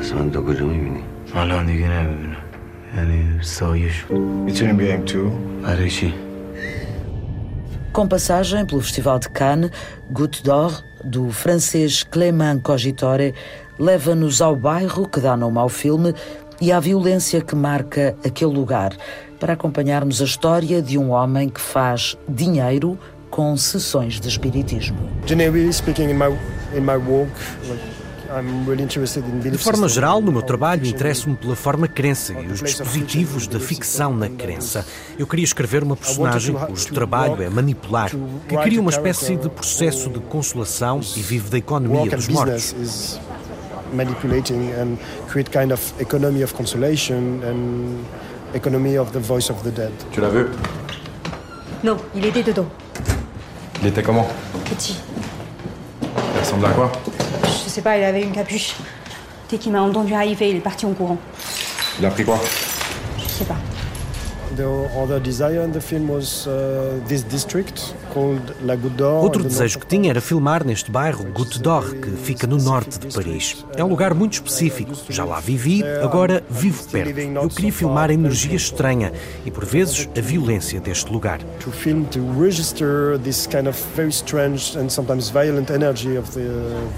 اصلا 0.00 0.30
تا 0.30 0.42
کجا 0.42 0.64
میبینی؟ 0.66 1.02
الان 1.34 1.66
دیگه 1.66 1.88
نمیبینم 1.88 2.36
یعنی 2.96 3.38
سایه 3.42 3.92
شد 3.92 4.12
میتونیم 4.14 4.76
بیایم 4.76 5.04
تو؟ 5.04 5.30
برای 5.62 5.90
چی؟ 5.90 6.14
Com 7.93 8.07
passagem 8.07 8.65
pelo 8.65 8.81
Festival 8.81 9.19
de 9.19 9.29
Cannes, 9.29 9.69
Goutte 10.09 10.41
d'Or, 10.41 10.83
do 11.03 11.29
francês 11.29 12.01
Clément 12.01 12.59
Cogitore, 12.59 13.35
leva-nos 13.77 14.41
ao 14.41 14.55
bairro 14.55 15.07
que 15.07 15.19
dá 15.19 15.37
nome 15.37 15.59
ao 15.59 15.69
filme 15.69 16.11
e 16.59 16.71
à 16.71 16.79
violência 16.79 17.39
que 17.39 17.55
marca 17.55 18.15
aquele 18.25 18.51
lugar, 18.51 18.97
para 19.39 19.53
acompanharmos 19.53 20.23
a 20.23 20.25
história 20.25 20.81
de 20.81 20.97
um 20.97 21.11
homem 21.11 21.47
que 21.47 21.61
faz 21.61 22.17
dinheiro 22.27 22.97
com 23.29 23.55
sessões 23.55 24.19
de 24.19 24.27
espiritismo. 24.27 24.97
Speaking, 25.71 26.09
in 26.09 26.15
my, 26.15 26.35
in 26.75 26.81
my 26.81 26.97
work, 26.97 27.31
De 29.51 29.57
forma 29.57 29.87
geral, 29.87 30.21
no 30.21 30.31
meu 30.31 30.41
trabalho, 30.41 30.85
interesso-me 30.85 31.35
pela 31.35 31.55
forma 31.55 31.87
crença 31.87 32.33
e 32.33 32.47
os 32.47 32.61
dispositivos 32.61 33.47
da 33.47 33.59
ficção 33.59 34.15
na 34.15 34.27
crença. 34.27 34.85
Eu 35.19 35.27
queria 35.27 35.43
escrever 35.43 35.83
uma 35.83 35.95
personagem 35.95 36.55
cujo 36.55 36.93
trabalho 36.93 37.41
é 37.43 37.49
manipular, 37.49 38.09
que 38.47 38.57
cria 38.57 38.81
uma 38.81 38.89
espécie 38.89 39.35
de 39.35 39.49
processo 39.49 40.09
de 40.09 40.19
consolação 40.19 40.99
e 41.15 41.21
vive 41.21 41.49
da 41.49 41.57
economia 41.57 42.15
dos 42.15 42.27
mortos. 42.27 43.19
Manipulating 43.93 44.71
and 44.71 44.97
create 45.29 45.51
kind 45.51 45.71
of 45.71 45.93
economy 45.99 46.43
of 46.43 46.51
consolation 46.55 47.41
and 47.43 48.03
economy 48.55 48.97
of 48.97 49.11
the 49.11 49.19
voice 49.19 49.51
of 49.51 49.61
the 49.61 49.69
dead. 49.69 49.91
Tu 50.11 50.19
l'as 50.19 50.29
vu 50.29 50.47
Non, 51.83 51.97
il 52.15 52.25
était 52.25 52.41
dedans. 52.41 52.65
Il 53.81 53.87
était 53.89 54.01
comment 54.01 54.27
Petit. 54.65 54.97
Il 56.01 56.39
ressemblait 56.39 56.69
à 56.69 56.71
quoi 56.71 56.91
sais 57.73 57.81
pas, 57.81 57.97
il 57.97 58.03
avait 58.03 58.21
une 58.21 58.31
capuche. 58.31 58.75
Dès 59.49 59.57
qu'il 59.57 59.71
m'a 59.71 59.81
entendu 59.81 60.13
arriver, 60.13 60.49
il 60.51 60.57
est 60.57 60.59
parti 60.59 60.85
en 60.85 60.93
courant. 60.93 61.17
Il 61.99 62.05
a 62.05 62.11
pris 62.11 62.23
quoi? 62.23 62.39
Je 63.17 63.23
sais 63.23 63.45
pas. 63.45 63.57
Outro 69.21 69.43
desejo 69.43 69.79
que 69.79 69.87
tinha 69.87 70.09
era 70.09 70.21
filmar 70.21 70.63
neste 70.65 70.91
bairro 70.91 71.25
Goutte 71.31 71.59
d'Or, 71.59 71.95
que 71.95 72.11
fica 72.11 72.45
no 72.45 72.57
norte 72.57 72.99
de 72.99 73.13
Paris. 73.13 73.65
É 73.75 73.83
um 73.83 73.87
lugar 73.87 74.13
muito 74.13 74.33
específico. 74.33 74.91
Já 75.09 75.25
lá 75.25 75.39
vivi, 75.39 75.83
agora 76.01 76.43
vivo 76.49 76.83
perto. 76.89 77.19
Eu 77.19 77.49
queria 77.49 77.73
filmar 77.73 78.09
a 78.09 78.13
energia 78.13 78.55
estranha 78.55 79.11
e, 79.45 79.51
por 79.51 79.65
vezes, 79.65 80.09
a 80.17 80.21
violência 80.21 80.79
deste 80.79 81.11
lugar. 81.11 81.39
To 81.63 81.71
film, 81.71 82.03
to 82.05 82.19
register 82.39 83.17
this 83.23 83.47
kind 83.47 83.67
of 83.67 83.79
very 83.95 84.11
strange 84.11 84.77
and 84.77 84.89
sometimes 84.89 85.29
violent 85.29 85.71
energy 85.71 86.17
of 86.17 86.31
the, 86.31 86.47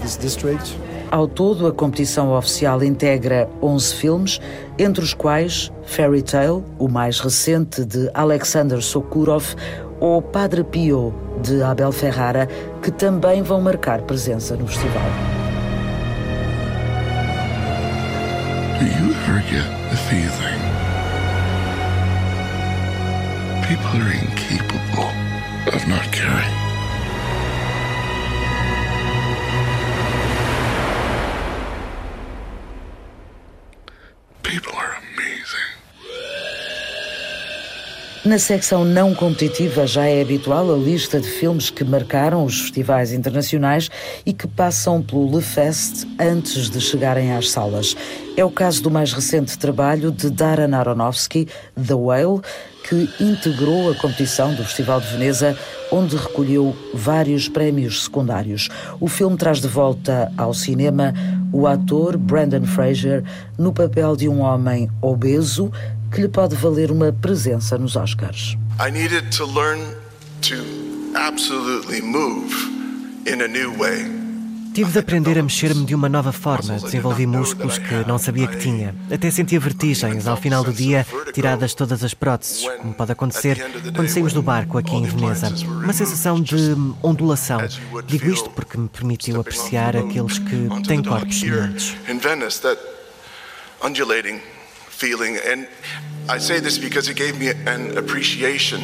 this 0.02 0.16
district. 0.16 0.76
Ao 1.10 1.28
todo, 1.28 1.68
a 1.68 1.72
competição 1.72 2.36
oficial 2.36 2.82
integra 2.82 3.48
11 3.62 3.94
filmes, 3.94 4.40
entre 4.78 5.02
os 5.02 5.14
quais 5.14 5.72
Fairy 5.84 6.22
Tale, 6.22 6.62
o 6.78 6.88
mais 6.88 7.20
recente 7.20 7.84
de 7.84 8.10
Alexander 8.14 8.82
Sokurov, 8.82 9.54
ou 10.00 10.20
Padre 10.20 10.62
Pio, 10.62 11.14
de 11.42 11.62
Abel 11.62 11.92
Ferrara, 11.92 12.48
que 12.82 12.90
também 12.90 13.42
vão 13.42 13.60
marcar 13.60 14.02
presença 14.02 14.56
no 14.56 14.66
festival. 14.66 15.02
Do 18.78 18.84
you 18.84 19.14
ever 19.14 19.42
get 19.48 19.64
the 19.90 19.96
feeling 19.96 20.66
people 23.66 24.00
are 24.00 24.12
incapable 24.12 25.10
of 25.74 25.88
not 25.88 26.12
caring? 26.12 26.65
Na 38.26 38.40
secção 38.40 38.84
não 38.84 39.14
competitiva 39.14 39.86
já 39.86 40.04
é 40.04 40.20
habitual 40.20 40.74
a 40.74 40.76
lista 40.76 41.20
de 41.20 41.28
filmes 41.28 41.70
que 41.70 41.84
marcaram 41.84 42.44
os 42.44 42.60
festivais 42.60 43.12
internacionais 43.12 43.88
e 44.26 44.32
que 44.32 44.48
passam 44.48 45.00
pelo 45.00 45.30
Le 45.30 45.40
Fest 45.40 46.04
antes 46.18 46.68
de 46.68 46.80
chegarem 46.80 47.32
às 47.32 47.52
salas. 47.52 47.96
É 48.36 48.44
o 48.44 48.50
caso 48.50 48.82
do 48.82 48.90
mais 48.90 49.12
recente 49.12 49.56
trabalho 49.56 50.10
de 50.10 50.28
Darren 50.28 50.74
Aronofsky, 50.74 51.46
The 51.76 51.94
Whale, 51.94 52.40
que 52.88 53.08
integrou 53.20 53.92
a 53.92 53.94
competição 53.94 54.52
do 54.54 54.64
Festival 54.64 55.00
de 55.00 55.06
Veneza, 55.06 55.56
onde 55.92 56.16
recolheu 56.16 56.74
vários 56.92 57.48
prémios 57.48 58.04
secundários. 58.04 58.68
O 58.98 59.06
filme 59.06 59.36
traz 59.36 59.60
de 59.60 59.68
volta 59.68 60.32
ao 60.36 60.52
cinema 60.52 61.14
o 61.52 61.66
ator 61.66 62.16
Brandon 62.16 62.64
Fraser 62.64 63.22
no 63.56 63.72
papel 63.72 64.16
de 64.16 64.28
um 64.28 64.40
homem 64.40 64.90
obeso 65.00 65.70
que 66.12 66.20
lhe 66.20 66.28
pode 66.28 66.54
valer 66.56 66.90
uma 66.90 67.12
presença 67.12 67.76
nos 67.78 67.96
Oscars. 67.96 68.56
I 68.80 68.90
needed 68.90 69.30
to 69.36 69.44
learn 69.46 69.80
to 70.42 70.54
absolutely 71.14 72.02
move 72.02 72.54
in 73.26 73.42
a 73.42 73.48
new 73.48 73.76
way. 73.78 74.26
Tive 74.76 74.92
de 74.92 74.98
aprender 74.98 75.38
a 75.38 75.42
mexer-me 75.42 75.86
de 75.86 75.94
uma 75.94 76.06
nova 76.06 76.32
forma. 76.32 76.74
Desenvolvi 76.78 77.26
músculos 77.26 77.78
que 77.78 78.06
não 78.06 78.18
sabia 78.18 78.46
que 78.46 78.58
tinha. 78.58 78.94
Até 79.10 79.30
sentia 79.30 79.58
vertigens 79.58 80.26
ao 80.26 80.36
final 80.36 80.62
do 80.62 80.70
dia, 80.70 81.06
tiradas 81.32 81.72
todas 81.72 82.04
as 82.04 82.12
próteses, 82.12 82.68
como 82.82 82.92
pode 82.92 83.10
acontecer 83.10 83.58
quando 83.94 84.08
saímos 84.08 84.34
do 84.34 84.42
barco 84.42 84.76
aqui 84.76 84.94
em 84.94 85.04
Veneza. 85.04 85.48
Uma 85.66 85.94
sensação 85.94 86.38
de 86.38 86.76
ondulação. 87.02 87.60
Digo 88.06 88.26
isto 88.26 88.50
porque 88.50 88.76
me 88.76 88.86
permitiu 88.86 89.40
apreciar 89.40 89.96
aqueles 89.96 90.38
que 90.38 90.68
têm 90.86 91.02
corpos 91.02 91.40
semelhantes. 91.40 91.96
Feeling 94.96 95.36
and 95.36 95.68
I 96.28 96.38
say 96.38 96.60
this 96.60 96.78
because 96.78 97.08
it 97.10 97.16
gave 97.16 97.38
me 97.38 97.50
an 97.66 97.96
appreciation 97.98 98.80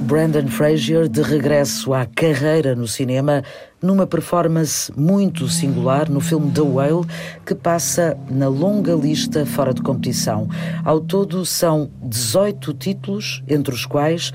Brandon 0.00 0.48
Fraser 0.48 1.08
de 1.08 1.22
regresso 1.22 1.94
à 1.94 2.06
carreira 2.06 2.74
no 2.74 2.88
cinema 2.88 3.44
numa 3.80 4.04
performance 4.04 4.90
muito 4.96 5.48
singular 5.48 6.10
no 6.10 6.20
filme 6.20 6.50
The 6.50 6.60
Whale, 6.60 7.06
que 7.46 7.54
passa 7.54 8.18
na 8.28 8.48
longa 8.48 8.94
lista 8.94 9.46
fora 9.46 9.72
de 9.72 9.80
competição. 9.80 10.48
Ao 10.84 11.00
todo 11.00 11.46
são 11.46 11.88
18 12.02 12.74
títulos, 12.74 13.44
entre 13.46 13.72
os 13.72 13.86
quais 13.86 14.32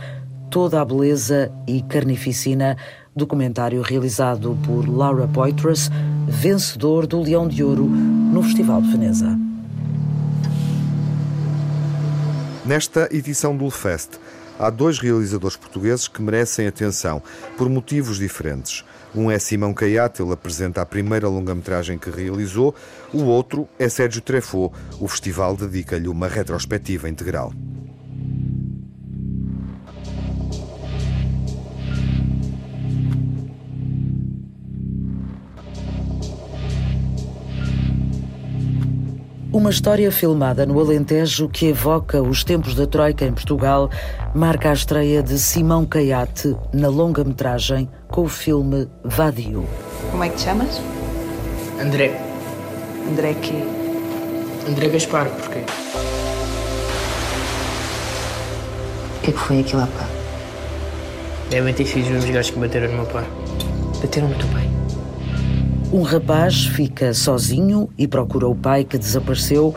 Toda 0.50 0.80
a 0.80 0.86
Beleza 0.86 1.52
e 1.68 1.82
Carnificina, 1.82 2.78
documentário 3.14 3.82
realizado 3.82 4.58
por 4.64 4.88
Laura 4.88 5.28
Poitras, 5.28 5.92
vencedor 6.28 7.06
do 7.06 7.22
Leão 7.22 7.46
de 7.46 7.62
Ouro 7.62 8.23
no 8.34 8.42
Festival 8.42 8.82
de 8.82 8.90
Veneza. 8.90 9.40
Nesta 12.66 13.08
edição 13.12 13.56
do 13.56 13.70
Fest, 13.70 14.14
há 14.58 14.72
dois 14.72 14.98
realizadores 14.98 15.56
portugueses 15.56 16.08
que 16.08 16.20
merecem 16.20 16.66
atenção, 16.66 17.22
por 17.56 17.70
motivos 17.70 18.18
diferentes. 18.18 18.84
Um 19.14 19.30
é 19.30 19.38
Simão 19.38 19.72
Caiate, 19.72 20.24
ele 20.24 20.34
apresenta 20.34 20.82
a 20.82 20.86
primeira 20.86 21.28
longa-metragem 21.28 22.00
que 22.00 22.10
realizou, 22.10 22.74
o 23.14 23.22
outro 23.22 23.70
é 23.78 23.88
Sérgio 23.88 24.22
Treffaut, 24.22 24.76
o 25.00 25.08
festival 25.08 25.56
dedica-lhe 25.56 26.08
uma 26.08 26.28
retrospectiva 26.28 27.08
integral. 27.08 27.54
Uma 39.54 39.70
história 39.70 40.12
filmada 40.12 40.66
no 40.66 40.80
Alentejo 40.80 41.48
que 41.48 41.68
evoca 41.68 42.20
os 42.20 42.44
tempos 42.44 42.74
da 42.74 42.88
Troika 42.88 43.24
em 43.24 43.32
Portugal 43.32 43.88
marca 44.34 44.72
a 44.72 44.74
estreia 44.74 45.22
de 45.22 45.38
Simão 45.38 45.86
Caiate 45.86 46.56
na 46.74 46.88
longa-metragem 46.88 47.88
com 48.08 48.24
o 48.24 48.28
filme 48.28 48.90
Vadio. 49.04 49.64
Como 50.10 50.24
é 50.24 50.30
que 50.30 50.38
te 50.38 50.42
chamas? 50.42 50.82
André. 51.80 52.20
André 53.08 53.36
quê? 53.36 53.64
André 54.68 54.90
Gaspar, 54.90 55.30
porquê? 55.30 55.60
O 59.18 59.22
que 59.22 59.30
é 59.30 59.34
que 59.34 59.40
foi 59.40 59.60
aquilo 59.60 59.84
bocado? 59.84 60.12
Devem 61.52 61.76
ter 61.76 61.86
sido 61.86 62.18
os 62.18 62.26
gajos 62.26 62.50
que 62.50 62.58
bateram 62.58 62.88
no 62.88 62.96
meu 62.96 63.06
pai. 63.06 63.26
Bateram 64.02 64.30
no 64.30 64.36
teu 64.36 64.48
pai? 64.48 64.73
Um 65.94 66.02
rapaz 66.02 66.66
fica 66.66 67.14
sozinho 67.14 67.88
e 67.96 68.08
procura 68.08 68.48
o 68.48 68.56
pai 68.56 68.84
que 68.84 68.98
desapareceu. 68.98 69.76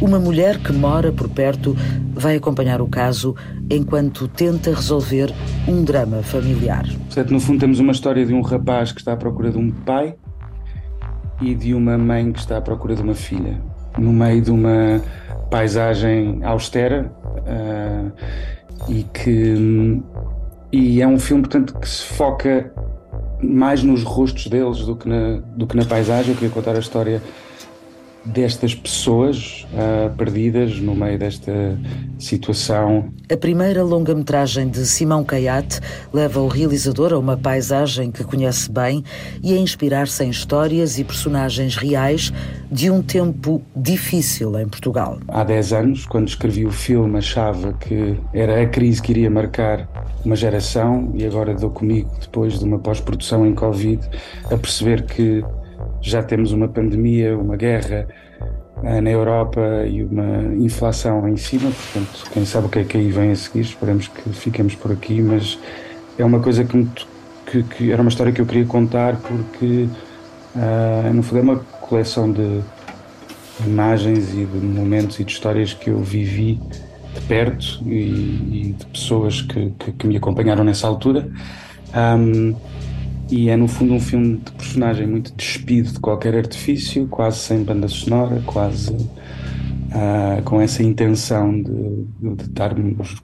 Uma 0.00 0.18
mulher 0.18 0.56
que 0.56 0.72
mora 0.72 1.12
por 1.12 1.28
perto 1.28 1.76
vai 2.14 2.36
acompanhar 2.36 2.80
o 2.80 2.88
caso 2.88 3.36
enquanto 3.70 4.26
tenta 4.28 4.70
resolver 4.70 5.30
um 5.68 5.84
drama 5.84 6.22
familiar. 6.22 6.86
Portanto, 7.04 7.30
no 7.34 7.38
fundo, 7.38 7.60
temos 7.60 7.80
uma 7.80 7.92
história 7.92 8.24
de 8.24 8.32
um 8.32 8.40
rapaz 8.40 8.92
que 8.92 9.00
está 9.00 9.12
à 9.12 9.16
procura 9.18 9.50
de 9.50 9.58
um 9.58 9.70
pai 9.70 10.16
e 11.38 11.54
de 11.54 11.74
uma 11.74 11.98
mãe 11.98 12.32
que 12.32 12.38
está 12.38 12.56
à 12.56 12.62
procura 12.62 12.96
de 12.96 13.02
uma 13.02 13.14
filha. 13.14 13.60
No 13.98 14.10
meio 14.10 14.40
de 14.40 14.50
uma 14.50 15.02
paisagem 15.50 16.40
austera 16.44 17.12
uh, 17.46 18.10
e 18.88 19.02
que. 19.02 20.02
E 20.72 21.02
é 21.02 21.06
um 21.06 21.18
filme, 21.18 21.42
portanto, 21.42 21.78
que 21.78 21.86
se 21.86 22.04
foca 22.04 22.72
mais 23.42 23.82
nos 23.82 24.02
rostos 24.02 24.46
deles 24.46 24.78
do 24.78 24.96
que 24.96 25.08
na, 25.08 25.40
do 25.56 25.66
que 25.66 25.76
na 25.76 25.84
paisagem. 25.84 26.32
Eu 26.32 26.34
queria 26.34 26.50
contar 26.50 26.74
a 26.76 26.78
história 26.78 27.22
destas 28.28 28.74
pessoas 28.74 29.66
uh, 29.72 30.14
perdidas 30.16 30.78
no 30.78 30.94
meio 30.94 31.18
desta 31.18 31.78
situação. 32.18 33.10
A 33.30 33.36
primeira 33.36 33.82
longa-metragem 33.82 34.68
de 34.68 34.84
Simão 34.86 35.24
Caiate 35.24 35.80
leva 36.12 36.40
o 36.40 36.48
realizador 36.48 37.12
a 37.12 37.18
uma 37.18 37.36
paisagem 37.36 38.10
que 38.10 38.24
conhece 38.24 38.70
bem 38.70 39.02
e 39.42 39.54
a 39.54 39.56
inspirar-se 39.58 40.24
em 40.24 40.30
histórias 40.30 40.98
e 40.98 41.04
personagens 41.04 41.76
reais 41.76 42.32
de 42.70 42.90
um 42.90 43.02
tempo 43.02 43.62
difícil 43.74 44.58
em 44.58 44.68
Portugal. 44.68 45.18
Há 45.28 45.44
10 45.44 45.72
anos, 45.72 46.06
quando 46.06 46.28
escrevi 46.28 46.66
o 46.66 46.72
filme, 46.72 47.18
achava 47.18 47.72
que 47.72 48.16
era 48.34 48.62
a 48.62 48.66
crise 48.66 49.00
que 49.00 49.12
iria 49.12 49.30
marcar 49.30 49.88
uma 50.24 50.36
geração 50.36 51.10
e 51.14 51.24
agora 51.24 51.54
dou 51.54 51.70
comigo, 51.70 52.10
depois 52.20 52.58
de 52.58 52.64
uma 52.64 52.78
pós-produção 52.78 53.46
em 53.46 53.54
Covid, 53.54 54.06
a 54.50 54.56
perceber 54.56 55.04
que 55.06 55.42
já 56.00 56.22
temos 56.22 56.52
uma 56.52 56.68
pandemia, 56.68 57.36
uma 57.36 57.56
guerra 57.56 58.06
uh, 58.76 59.00
na 59.00 59.10
Europa 59.10 59.60
e 59.86 60.02
uma 60.02 60.54
inflação 60.54 61.28
em 61.28 61.36
cima, 61.36 61.70
portanto, 61.70 62.30
quem 62.32 62.44
sabe 62.44 62.66
o 62.66 62.68
que 62.68 62.78
é 62.80 62.84
que 62.84 62.96
aí 62.96 63.10
vem 63.10 63.30
a 63.30 63.36
seguir, 63.36 63.60
esperamos 63.60 64.08
que 64.08 64.28
fiquemos 64.30 64.74
por 64.74 64.92
aqui, 64.92 65.20
mas 65.20 65.58
é 66.18 66.24
uma 66.24 66.40
coisa 66.40 66.64
que, 66.64 66.88
que, 67.46 67.62
que 67.62 67.92
era 67.92 68.02
uma 68.02 68.08
história 68.08 68.32
que 68.32 68.40
eu 68.40 68.46
queria 68.46 68.64
contar 68.64 69.16
porque, 69.16 69.88
uh, 70.54 71.12
no 71.14 71.22
fundo, 71.22 71.38
é 71.38 71.42
uma 71.42 71.56
coleção 71.56 72.30
de 72.30 72.60
imagens 73.66 74.32
e 74.34 74.44
de 74.44 74.58
momentos 74.58 75.18
e 75.18 75.24
de 75.24 75.32
histórias 75.32 75.74
que 75.74 75.90
eu 75.90 75.98
vivi 75.98 76.60
de 77.14 77.20
perto 77.26 77.82
e, 77.86 78.70
e 78.70 78.74
de 78.78 78.86
pessoas 78.86 79.42
que, 79.42 79.72
que, 79.78 79.92
que, 79.92 80.06
me 80.06 80.16
acompanharam 80.16 80.64
nessa 80.64 80.86
altura. 80.86 81.28
Um, 81.94 82.54
e 83.30 83.50
é 83.50 83.56
no 83.56 83.68
fundo 83.68 83.94
um 83.94 84.00
filme 84.00 84.38
de 84.38 84.52
personagem 84.52 85.06
muito 85.06 85.32
despido 85.34 85.92
de 85.92 86.00
qualquer 86.00 86.34
artifício, 86.34 87.06
quase 87.08 87.38
sem 87.38 87.62
banda 87.62 87.86
sonora, 87.86 88.42
quase 88.46 88.92
uh, 88.92 90.42
com 90.44 90.60
essa 90.60 90.82
intenção 90.82 91.62
de, 91.62 92.06
de, 92.20 92.34
de, 92.36 92.42
estarmos 92.42 93.16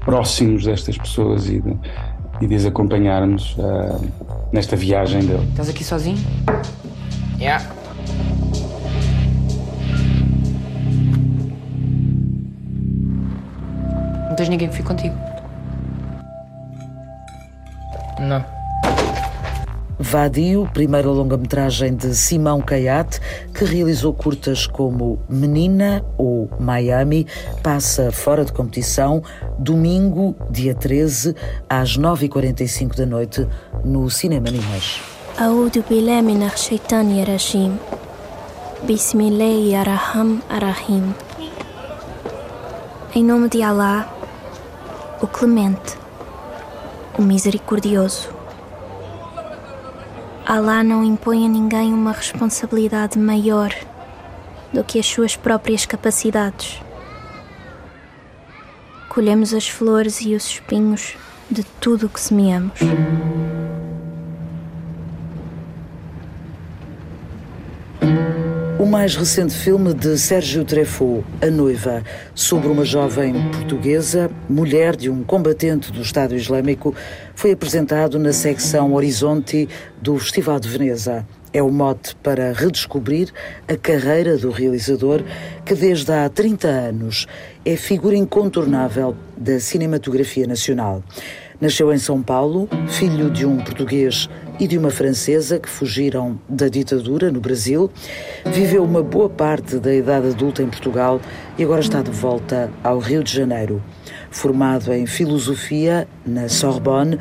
próximos 0.00 0.64
destas 0.64 0.98
pessoas 0.98 1.48
e 1.48 1.60
de, 1.60 1.76
e 2.42 2.46
de 2.46 2.54
as 2.54 2.66
acompanharmos 2.66 3.56
uh, 3.56 4.06
nesta 4.52 4.76
viagem 4.76 5.24
dele. 5.24 5.46
Estás 5.50 5.70
aqui 5.70 5.82
sozinho? 5.82 6.18
Yeah. 7.40 7.64
Não 14.28 14.36
tens 14.36 14.48
ninguém 14.48 14.68
que 14.68 14.74
fique 14.74 14.88
contigo? 14.88 15.14
Não. 18.20 18.53
Vadio, 20.03 20.69
primeira 20.73 21.09
longa-metragem 21.09 21.93
de 21.95 22.15
Simão 22.15 22.61
Caiate, 22.61 23.19
que 23.53 23.65
realizou 23.65 24.13
curtas 24.13 24.65
como 24.65 25.19
Menina 25.27 26.05
ou 26.17 26.49
Miami, 26.59 27.27
passa 27.61 28.09
fora 28.11 28.45
de 28.45 28.53
competição 28.53 29.21
domingo, 29.57 30.35
dia 30.49 30.73
13, 30.73 31.35
às 31.69 31.97
9h45 31.97 32.95
da 32.95 33.05
noite, 33.05 33.47
no 33.83 34.09
Cinema 34.09 34.49
Nimas. 34.49 34.99
أعوذ 35.39 35.87
بالله 35.89 36.21
من 36.21 36.43
الشيطان 36.43 37.15
الرجيم 37.23 37.77
بسم 38.89 39.19
الله 39.21 39.81
الرحمن 39.81 40.39
الرحيم 40.51 41.13
Em 43.15 43.23
nome 43.23 43.47
de 43.49 43.63
Allah, 43.63 44.07
o 45.21 45.27
Clemente, 45.27 45.97
o 47.17 47.21
Misericordioso. 47.21 48.32
Alá 50.46 50.84
não 50.84 51.02
impõe 51.02 51.46
a 51.46 51.48
ninguém 51.48 51.92
uma 51.92 52.12
responsabilidade 52.12 53.18
maior 53.18 53.74
do 54.72 54.84
que 54.84 54.98
as 54.98 55.06
suas 55.06 55.36
próprias 55.36 55.86
capacidades. 55.86 56.82
colhemos 59.14 59.54
as 59.54 59.68
flores 59.68 60.20
e 60.22 60.34
os 60.34 60.44
espinhos 60.44 61.16
de 61.48 61.62
tudo 61.80 62.06
o 62.06 62.08
que 62.08 62.20
semeamos. 62.20 62.80
O 68.84 68.86
mais 68.86 69.16
recente 69.16 69.54
filme 69.54 69.94
de 69.94 70.18
Sérgio 70.18 70.62
Treffaut, 70.62 71.24
A 71.40 71.46
Noiva, 71.46 72.04
sobre 72.34 72.68
uma 72.68 72.84
jovem 72.84 73.32
portuguesa, 73.50 74.30
mulher 74.46 74.94
de 74.94 75.08
um 75.08 75.24
combatente 75.24 75.90
do 75.90 76.02
Estado 76.02 76.36
Islâmico, 76.36 76.94
foi 77.34 77.52
apresentado 77.52 78.18
na 78.18 78.30
secção 78.30 78.92
Horizonte 78.92 79.70
do 80.02 80.18
Festival 80.18 80.60
de 80.60 80.68
Veneza. 80.68 81.26
É 81.50 81.62
o 81.62 81.70
mote 81.70 82.14
para 82.16 82.52
redescobrir 82.52 83.32
a 83.66 83.74
carreira 83.74 84.36
do 84.36 84.50
realizador, 84.50 85.24
que 85.64 85.74
desde 85.74 86.12
há 86.12 86.28
30 86.28 86.68
anos 86.68 87.26
é 87.64 87.76
figura 87.76 88.14
incontornável 88.14 89.16
da 89.34 89.58
cinematografia 89.60 90.46
nacional. 90.46 91.02
Nasceu 91.60 91.92
em 91.92 91.98
São 91.98 92.20
Paulo, 92.20 92.68
filho 92.88 93.30
de 93.30 93.46
um 93.46 93.58
português 93.58 94.28
e 94.58 94.66
de 94.66 94.76
uma 94.76 94.90
francesa 94.90 95.58
que 95.58 95.68
fugiram 95.68 96.38
da 96.48 96.68
ditadura 96.68 97.30
no 97.30 97.40
Brasil. 97.40 97.90
Viveu 98.44 98.82
uma 98.82 99.02
boa 99.02 99.28
parte 99.28 99.78
da 99.78 99.94
idade 99.94 100.28
adulta 100.28 100.62
em 100.62 100.68
Portugal 100.68 101.20
e 101.56 101.62
agora 101.62 101.80
está 101.80 102.02
de 102.02 102.10
volta 102.10 102.70
ao 102.82 102.98
Rio 102.98 103.22
de 103.22 103.32
Janeiro. 103.32 103.82
Formado 104.30 104.92
em 104.92 105.06
filosofia 105.06 106.08
na 106.26 106.48
Sorbonne, 106.48 107.18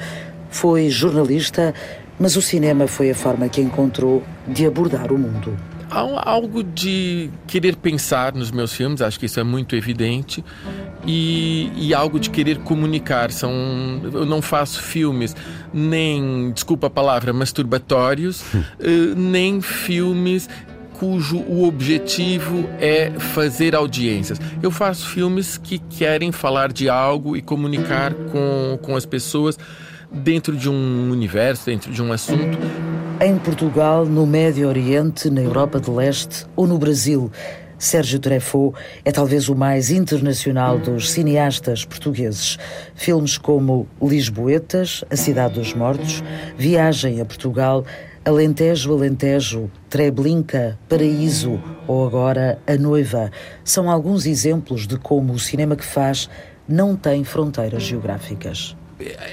foi 0.50 0.90
jornalista, 0.90 1.74
mas 2.20 2.36
o 2.36 2.42
cinema 2.42 2.88
foi 2.88 3.12
a 3.12 3.16
forma 3.16 3.48
que 3.50 3.62
encontrou 3.62 4.24
de 4.48 4.66
abordar 4.66 5.12
o 5.12 5.18
mundo. 5.18 5.56
Há 5.94 6.30
algo 6.32 6.64
de 6.64 7.30
querer 7.46 7.76
pensar 7.76 8.34
nos 8.34 8.50
meus 8.50 8.74
filmes, 8.74 9.00
acho 9.00 9.20
que 9.20 9.28
isso 9.28 9.40
é 9.40 9.44
muito 9.44 9.76
evidente, 9.76 10.44
e, 11.06 11.72
e 11.76 11.94
algo 11.94 12.20
de 12.20 12.32
querer 12.32 12.58
comunicar. 12.60 13.32
São, 13.32 13.52
eu 14.12 14.26
não 14.26 14.42
faço 14.42 14.82
filmes 14.82 15.36
nem, 15.72 16.52
desculpa 16.52 16.88
a 16.88 16.90
palavra, 16.90 17.32
masturbatórios, 17.32 18.44
eh, 18.80 19.14
nem 19.16 19.62
filmes 19.62 20.50
cujo 20.94 21.38
o 21.38 21.68
objetivo 21.68 22.68
é 22.80 23.12
fazer 23.12 23.76
audiências. 23.76 24.40
Eu 24.64 24.72
faço 24.72 25.08
filmes 25.08 25.58
que 25.58 25.78
querem 25.78 26.32
falar 26.32 26.72
de 26.72 26.90
algo 26.90 27.38
e 27.38 27.42
comunicar 27.42 28.14
com, 28.32 28.80
com 28.82 28.96
as 28.96 29.06
pessoas 29.06 29.60
dentro 30.12 30.56
de 30.56 30.70
um 30.70 31.12
universo, 31.12 31.66
dentro 31.68 31.92
de 31.92 32.02
um 32.02 32.12
assunto. 32.12 32.58
Em 33.22 33.38
Portugal, 33.38 34.06
no 34.06 34.26
Médio 34.26 34.68
Oriente, 34.68 35.30
na 35.30 35.42
Europa 35.42 35.80
de 35.80 35.90
Leste 35.90 36.46
ou 36.56 36.68
no 36.68 36.78
Brasil, 36.78 37.32
Sérgio 37.78 38.20
Treffaut 38.20 38.78
é 39.06 39.12
talvez 39.12 39.48
o 39.48 39.56
mais 39.56 39.92
internacional 39.92 40.78
dos 40.78 41.12
cineastas 41.12 41.86
portugueses. 41.86 42.58
Filmes 42.96 43.38
como 43.38 43.88
Lisboetas, 44.02 45.06
A 45.10 45.16
Cidade 45.16 45.56
dos 45.56 45.74
Mortos, 45.74 46.24
Viagem 46.58 47.22
a 47.22 47.26
Portugal, 47.26 47.86
Alentejo, 48.26 48.92
Alentejo, 48.94 49.72
Treblinka, 49.90 50.78
Paraíso 50.90 51.62
ou 51.88 52.06
agora 52.06 52.60
A 52.68 52.76
Noiva 52.76 53.32
são 53.64 53.90
alguns 53.90 54.26
exemplos 54.26 54.86
de 54.88 54.98
como 54.98 55.34
o 55.34 55.40
cinema 55.40 55.76
que 55.76 55.86
faz 55.86 56.30
não 56.68 56.96
tem 56.96 57.24
fronteiras 57.24 57.84
geográficas 57.84 58.76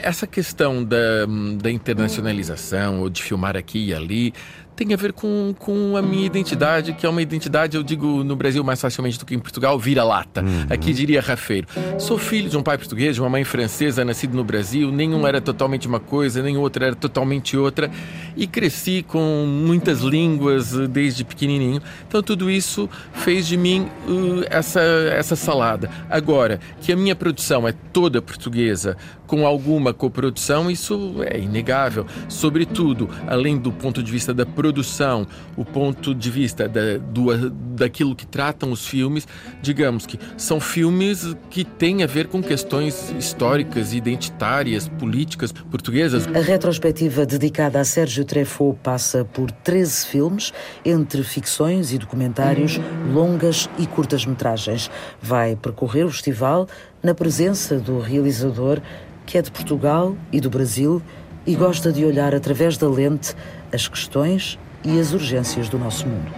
essa 0.03 0.27
questão 0.27 0.85
da, 0.85 1.27
da 1.61 1.71
internacionalização 1.71 3.01
ou 3.01 3.09
de 3.09 3.23
filmar 3.23 3.57
aqui 3.57 3.87
e 3.87 3.95
ali 3.95 4.35
tem 4.81 4.95
a 4.95 4.97
ver 4.97 5.13
com, 5.13 5.55
com 5.59 5.95
a 5.95 6.01
minha 6.01 6.25
identidade, 6.25 6.95
que 6.95 7.05
é 7.05 7.09
uma 7.09 7.21
identidade, 7.21 7.77
eu 7.77 7.83
digo 7.83 8.25
no 8.25 8.35
Brasil 8.35 8.65
mais 8.65 8.81
facilmente 8.81 9.19
do 9.19 9.27
que 9.27 9.35
em 9.35 9.39
Portugal, 9.39 9.79
vira-lata. 9.79 10.41
Uhum. 10.41 10.67
Aqui 10.71 10.95
diria 10.95 11.21
rafeiro. 11.21 11.69
Sou 11.99 12.17
filho 12.17 12.49
de 12.49 12.57
um 12.57 12.63
pai 12.63 12.79
português, 12.79 13.15
de 13.15 13.21
uma 13.21 13.29
mãe 13.29 13.45
francesa, 13.45 14.03
nascido 14.07 14.35
no 14.35 14.43
Brasil. 14.43 14.91
Nenhum 14.91 15.27
era 15.27 15.39
totalmente 15.39 15.87
uma 15.87 16.01
coisa, 16.01 16.43
nem 16.43 16.57
outra 16.57 16.87
era 16.87 16.95
totalmente 16.95 17.59
outra. 17.59 17.91
E 18.35 18.47
cresci 18.47 19.05
com 19.07 19.45
muitas 19.47 20.01
línguas 20.01 20.75
eh, 20.75 20.87
desde 20.87 21.25
pequenininho. 21.25 21.83
Então 22.09 22.23
tudo 22.23 22.51
isso 22.51 22.89
fez 23.13 23.47
de 23.47 23.59
mim 23.59 23.87
uh, 24.09 24.47
essa, 24.49 24.81
essa 24.81 25.37
salada. 25.37 25.91
Agora, 26.09 26.59
que 26.81 26.91
a 26.91 26.97
minha 26.97 27.15
produção 27.15 27.69
é 27.69 27.75
toda 27.93 28.23
portuguesa, 28.23 28.97
com 29.27 29.47
alguma 29.47 29.93
coprodução, 29.93 30.71
isso 30.71 31.17
é 31.27 31.39
inegável. 31.39 32.07
Sobretudo, 32.31 33.11
além 33.27 33.59
do 33.59 33.71
ponto 33.71 34.03
de 34.03 34.11
vista 34.11 34.33
da 34.33 34.47
produção, 34.47 34.70
produção, 34.71 35.27
o 35.57 35.65
ponto 35.65 36.15
de 36.15 36.31
vista 36.31 36.69
da, 36.69 36.97
do, 36.97 37.51
daquilo 37.51 38.15
que 38.15 38.25
tratam 38.25 38.71
os 38.71 38.87
filmes, 38.87 39.27
digamos 39.61 40.07
que 40.07 40.17
são 40.37 40.61
filmes 40.61 41.37
que 41.51 41.65
têm 41.65 42.05
a 42.05 42.07
ver 42.07 42.29
com 42.29 42.41
questões 42.41 43.13
históricas, 43.19 43.93
identitárias, 43.93 44.89
políticas 44.89 45.51
portuguesas. 45.51 46.29
A 46.29 46.39
retrospectiva 46.39 47.27
dedicada 47.27 47.81
a 47.81 47.85
Sérgio 47.85 48.25
Treffaut 48.25 48.79
passa 48.81 49.25
por 49.25 49.51
13 49.51 50.07
filmes, 50.07 50.53
entre 50.85 51.25
ficções 51.25 51.93
e 51.93 51.99
documentários, 51.99 52.79
longas 53.13 53.69
e 53.77 53.89
curtas-metragens. 53.89 54.89
Vai 55.21 55.57
percorrer 55.57 56.07
o 56.07 56.11
festival 56.11 56.69
na 57.03 57.13
presença 57.13 57.77
do 57.81 57.99
realizador, 57.99 58.81
que 59.27 59.37
é 59.37 59.43
de 59.43 59.51
Portugal 59.51 60.17
e 60.31 60.41
do 60.41 60.49
Brasil 60.49 61.03
e 61.47 61.55
gosta 61.55 61.91
de 61.93 62.05
olhar 62.05 62.35
através 62.35 62.77
da 62.77 62.89
lente 62.89 63.35
as 63.73 63.89
questões 63.89 64.59
e 64.85 64.99
as 64.99 65.13
urgências 65.13 65.69
do 65.69 65.79
nosso 65.79 66.07
mundo. 66.07 66.33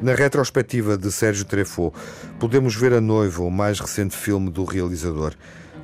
Na 0.00 0.14
retrospectiva 0.14 0.98
de 0.98 1.12
Sérgio 1.12 1.44
Treffaut, 1.44 1.96
podemos 2.40 2.74
ver 2.74 2.92
A 2.92 3.00
Noiva, 3.00 3.44
o 3.44 3.50
mais 3.50 3.78
recente 3.78 4.16
filme 4.16 4.50
do 4.50 4.64
realizador. 4.64 5.34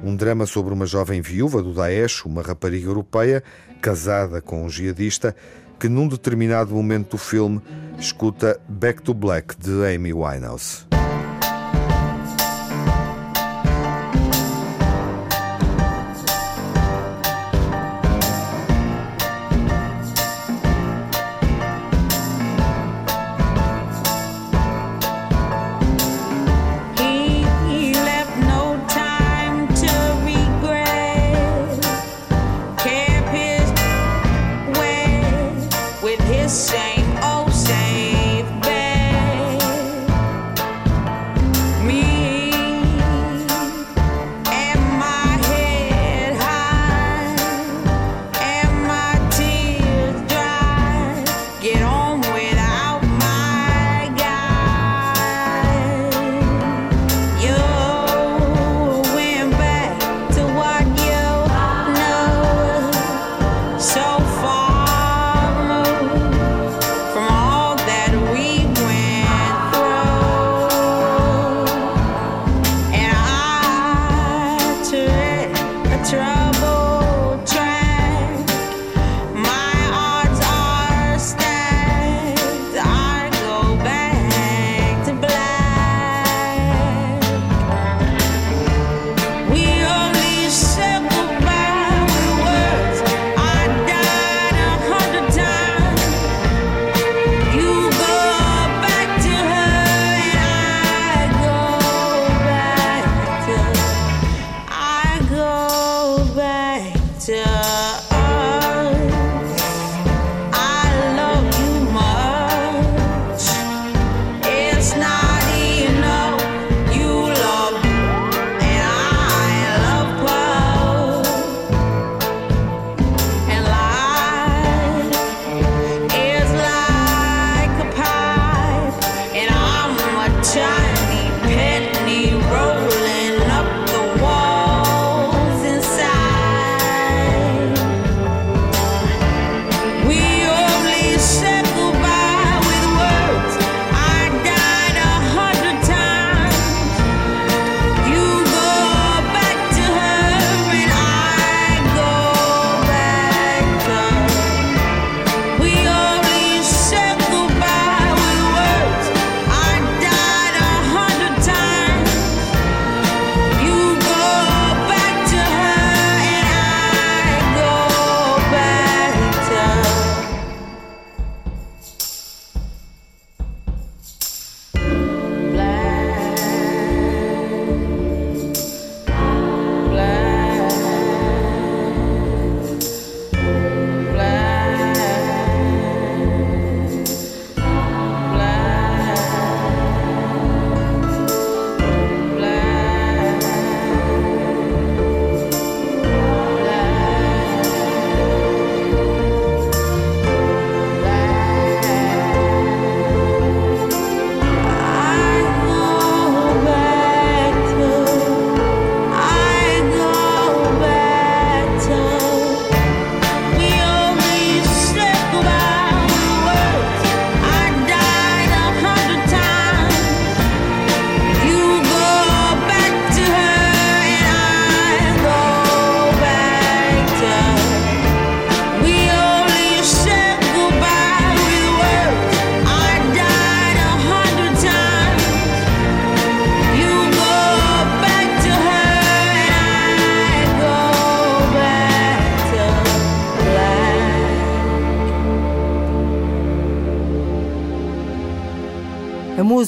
Um 0.02 0.16
drama 0.16 0.44
sobre 0.44 0.74
uma 0.74 0.86
jovem 0.86 1.20
viúva 1.20 1.62
do 1.62 1.72
Daesh, 1.72 2.24
uma 2.24 2.42
rapariga 2.42 2.88
europeia, 2.88 3.44
casada 3.80 4.40
com 4.40 4.64
um 4.64 4.68
jihadista, 4.68 5.36
que 5.78 5.88
num 5.88 6.08
determinado 6.08 6.74
momento 6.74 7.12
do 7.12 7.18
filme 7.18 7.60
escuta 7.96 8.60
Back 8.68 9.02
to 9.02 9.14
Black 9.14 9.56
de 9.56 9.94
Amy 9.94 10.12
Winehouse. 10.12 10.87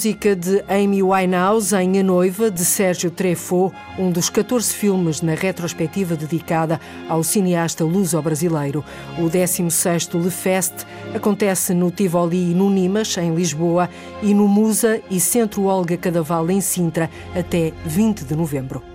Música 0.01 0.35
de 0.35 0.65
Amy 0.67 1.03
Winehouse 1.03 1.77
em 1.77 2.01
A 2.01 2.03
Noiva, 2.03 2.51
de 2.51 2.65
Sérgio 2.65 3.11
Treffaut, 3.11 3.77
um 3.99 4.11
dos 4.11 4.31
14 4.31 4.73
filmes 4.73 5.21
na 5.21 5.35
retrospectiva 5.35 6.17
dedicada 6.17 6.81
ao 7.07 7.23
cineasta 7.23 7.85
luso-brasileiro. 7.85 8.83
O 9.19 9.25
16º 9.25 10.19
Le 10.23 10.31
Fest 10.31 10.87
acontece 11.15 11.75
no 11.75 11.91
Tivoli 11.91 12.53
e 12.53 12.55
no 12.55 12.71
Nimas, 12.71 13.15
em 13.19 13.35
Lisboa, 13.35 13.91
e 14.23 14.33
no 14.33 14.49
Musa 14.49 15.03
e 15.11 15.21
Centro 15.21 15.65
Olga 15.65 15.99
Cadaval, 15.99 16.51
em 16.51 16.63
Sintra, 16.63 17.11
até 17.37 17.71
20 17.85 18.25
de 18.25 18.35
novembro. 18.35 18.90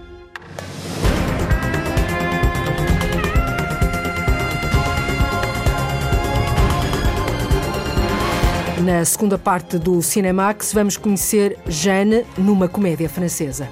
Na 8.86 9.04
segunda 9.04 9.36
parte 9.36 9.80
do 9.80 10.00
Cinemax, 10.00 10.72
vamos 10.72 10.96
conhecer 10.96 11.58
Jeanne 11.66 12.24
numa 12.38 12.68
comédia 12.68 13.10
francesa. 13.10 13.68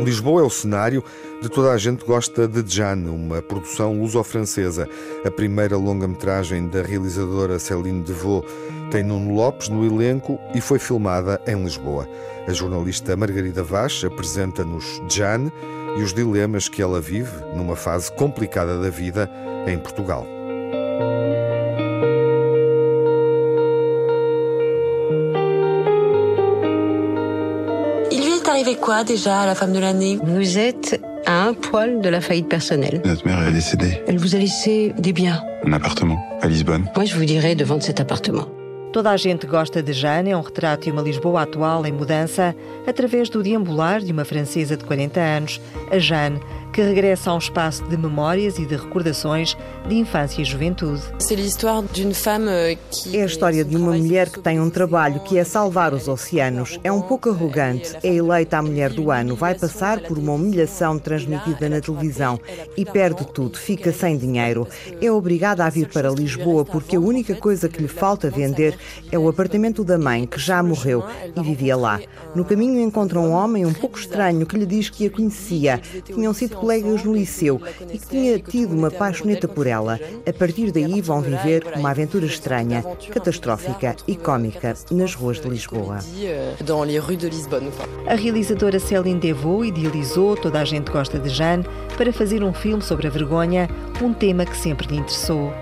Lisboa 0.00 0.42
é 0.42 0.44
o 0.44 0.50
cenário 0.50 1.02
de 1.42 1.48
Toda 1.48 1.72
a 1.72 1.76
Gente 1.76 2.04
Gosta 2.04 2.46
de 2.46 2.62
Jeanne, 2.64 3.08
uma 3.08 3.42
produção 3.42 3.98
luso-francesa. 3.98 4.88
A 5.24 5.30
primeira 5.32 5.76
longa-metragem 5.76 6.68
da 6.68 6.80
realizadora 6.80 7.58
Céline 7.58 8.04
Devaux 8.04 8.48
tem 8.92 9.02
Nuno 9.02 9.34
Lopes 9.34 9.68
no 9.68 9.84
elenco 9.84 10.38
e 10.54 10.60
foi 10.60 10.78
filmada 10.78 11.42
em 11.44 11.60
Lisboa. 11.60 12.08
A 12.46 12.52
jornalista 12.52 13.16
Margarida 13.16 13.64
Vaz 13.64 14.00
apresenta-nos 14.04 15.02
Jeanne 15.08 15.52
e 15.98 16.02
os 16.02 16.14
dilemas 16.14 16.68
que 16.68 16.80
ela 16.80 17.00
vive 17.00 17.32
numa 17.56 17.74
fase 17.74 18.12
complicada 18.12 18.80
da 18.80 18.90
vida 18.90 19.28
em 19.66 19.76
Portugal. 19.76 20.35
Il 28.12 28.24
lui 28.24 28.36
est 28.36 28.48
arrivé 28.48 28.76
quoi 28.76 29.04
déjà 29.04 29.40
à 29.40 29.46
la 29.46 29.54
femme 29.54 29.72
de 29.72 29.78
l'année? 29.78 30.18
Vous 30.22 30.58
êtes 30.58 31.00
à 31.26 31.42
un 31.42 31.54
poil 31.54 32.00
de 32.00 32.08
la 32.08 32.20
faillite 32.20 32.48
personnelle. 32.48 33.02
Notre 33.04 33.26
mère 33.26 33.46
est 33.46 33.52
décédée. 33.52 34.00
Elle 34.06 34.18
vous 34.18 34.34
a 34.34 34.38
laissé 34.38 34.94
des 34.96 35.12
biens. 35.12 35.42
Un 35.64 35.72
appartement 35.72 36.18
à 36.40 36.48
Lisbonne. 36.48 36.86
Moi, 36.94 37.04
je 37.04 37.16
vous 37.16 37.24
dirais 37.24 37.54
de 37.54 37.64
vendre 37.64 37.82
cet 37.82 38.00
appartement. 38.00 38.46
Toda 38.92 39.10
a 39.10 39.16
gente 39.18 39.46
gosta 39.46 39.82
de 39.82 39.92
Jeanne 39.92 40.30
é 40.30 40.36
um 40.36 40.40
retrato 40.40 40.84
de 40.84 40.90
uma 40.90 41.02
Lisboa 41.02 41.42
atual 41.42 41.84
em 41.84 41.92
mudança 41.92 42.54
através 42.86 43.28
do 43.28 43.42
deambular 43.42 44.00
de 44.00 44.10
uma 44.10 44.24
francesa 44.24 44.74
de 44.74 44.84
40 44.84 45.20
anos, 45.20 45.60
a 45.90 45.98
Jeanne, 45.98 46.40
que 46.76 46.82
regressa 46.82 47.30
a 47.30 47.34
um 47.34 47.38
espaço 47.38 47.82
de 47.84 47.96
memórias 47.96 48.58
e 48.58 48.66
de 48.66 48.76
recordações 48.76 49.56
de 49.88 49.94
infância 49.94 50.42
e 50.42 50.44
juventude. 50.44 51.00
Euh, 52.48 52.76
é 53.14 53.22
a 53.22 53.24
história 53.24 53.64
de 53.64 53.74
uma 53.74 53.92
mulher 53.92 54.28
que 54.28 54.40
tem 54.40 54.60
um 54.60 54.68
trabalho 54.68 55.20
que 55.20 55.38
é 55.38 55.44
salvar 55.44 55.94
os 55.94 56.06
oceanos. 56.06 56.78
É 56.84 56.92
um 56.92 57.00
pouco 57.00 57.30
arrogante, 57.30 57.96
é 58.02 58.14
eleita 58.14 58.58
a 58.58 58.62
mulher 58.62 58.90
do 58.90 59.10
ano, 59.10 59.34
vai 59.34 59.54
passar 59.54 60.00
por 60.00 60.18
uma 60.18 60.34
humilhação 60.34 60.98
transmitida 60.98 61.66
na 61.70 61.80
televisão 61.80 62.38
e 62.76 62.84
perde 62.84 63.26
tudo, 63.32 63.56
fica 63.56 63.90
sem 63.90 64.18
dinheiro. 64.18 64.68
É 65.00 65.10
obrigada 65.10 65.64
a 65.64 65.70
vir 65.70 65.88
para 65.88 66.10
Lisboa 66.10 66.62
porque 66.62 66.96
a 66.96 67.00
única 67.00 67.34
coisa 67.36 67.70
que 67.70 67.80
lhe 67.80 67.88
falta 67.88 68.28
vender 68.28 68.76
é 69.10 69.18
o 69.18 69.30
apartamento 69.30 69.82
da 69.82 69.96
mãe, 69.96 70.26
que 70.26 70.38
já 70.38 70.62
morreu 70.62 71.02
e 71.34 71.40
vivia 71.40 71.74
lá. 71.74 71.98
No 72.34 72.44
caminho 72.44 72.78
encontra 72.82 73.18
um 73.18 73.32
homem 73.32 73.64
um 73.64 73.72
pouco 73.72 73.98
estranho 73.98 74.44
que 74.44 74.58
lhe 74.58 74.66
diz 74.66 74.90
que 74.90 75.06
a 75.06 75.10
conhecia. 75.10 75.80
Tinham 76.04 76.34
sido 76.34 76.65
colegas 76.66 77.04
no 77.04 77.14
liceu 77.14 77.60
e 77.92 77.96
que 77.96 78.08
tinha 78.08 78.38
tido 78.40 78.74
uma 78.74 78.90
paixoneta 78.90 79.46
por 79.46 79.68
ela. 79.68 80.00
A 80.28 80.32
partir 80.32 80.72
daí 80.72 81.00
vão 81.00 81.20
viver 81.20 81.64
uma 81.76 81.90
aventura 81.90 82.26
estranha, 82.26 82.84
catastrófica 83.12 83.94
e 84.08 84.16
cômica 84.16 84.74
nas 84.90 85.14
ruas 85.14 85.40
de 85.40 85.48
Lisboa. 85.48 86.00
A 88.08 88.14
realizadora 88.16 88.80
Céline 88.80 89.20
Devaux 89.20 89.68
idealizou 89.68 90.36
Toda 90.36 90.60
a 90.60 90.64
Gente 90.64 90.90
Gosta 90.90 91.20
de 91.20 91.28
Jeanne 91.28 91.64
para 91.96 92.12
fazer 92.12 92.42
um 92.42 92.52
filme 92.52 92.82
sobre 92.82 93.06
a 93.06 93.10
vergonha, 93.10 93.70
um 94.02 94.12
tema 94.12 94.44
que 94.44 94.56
sempre 94.56 94.88
lhe 94.88 94.96
interessou. 94.96 95.52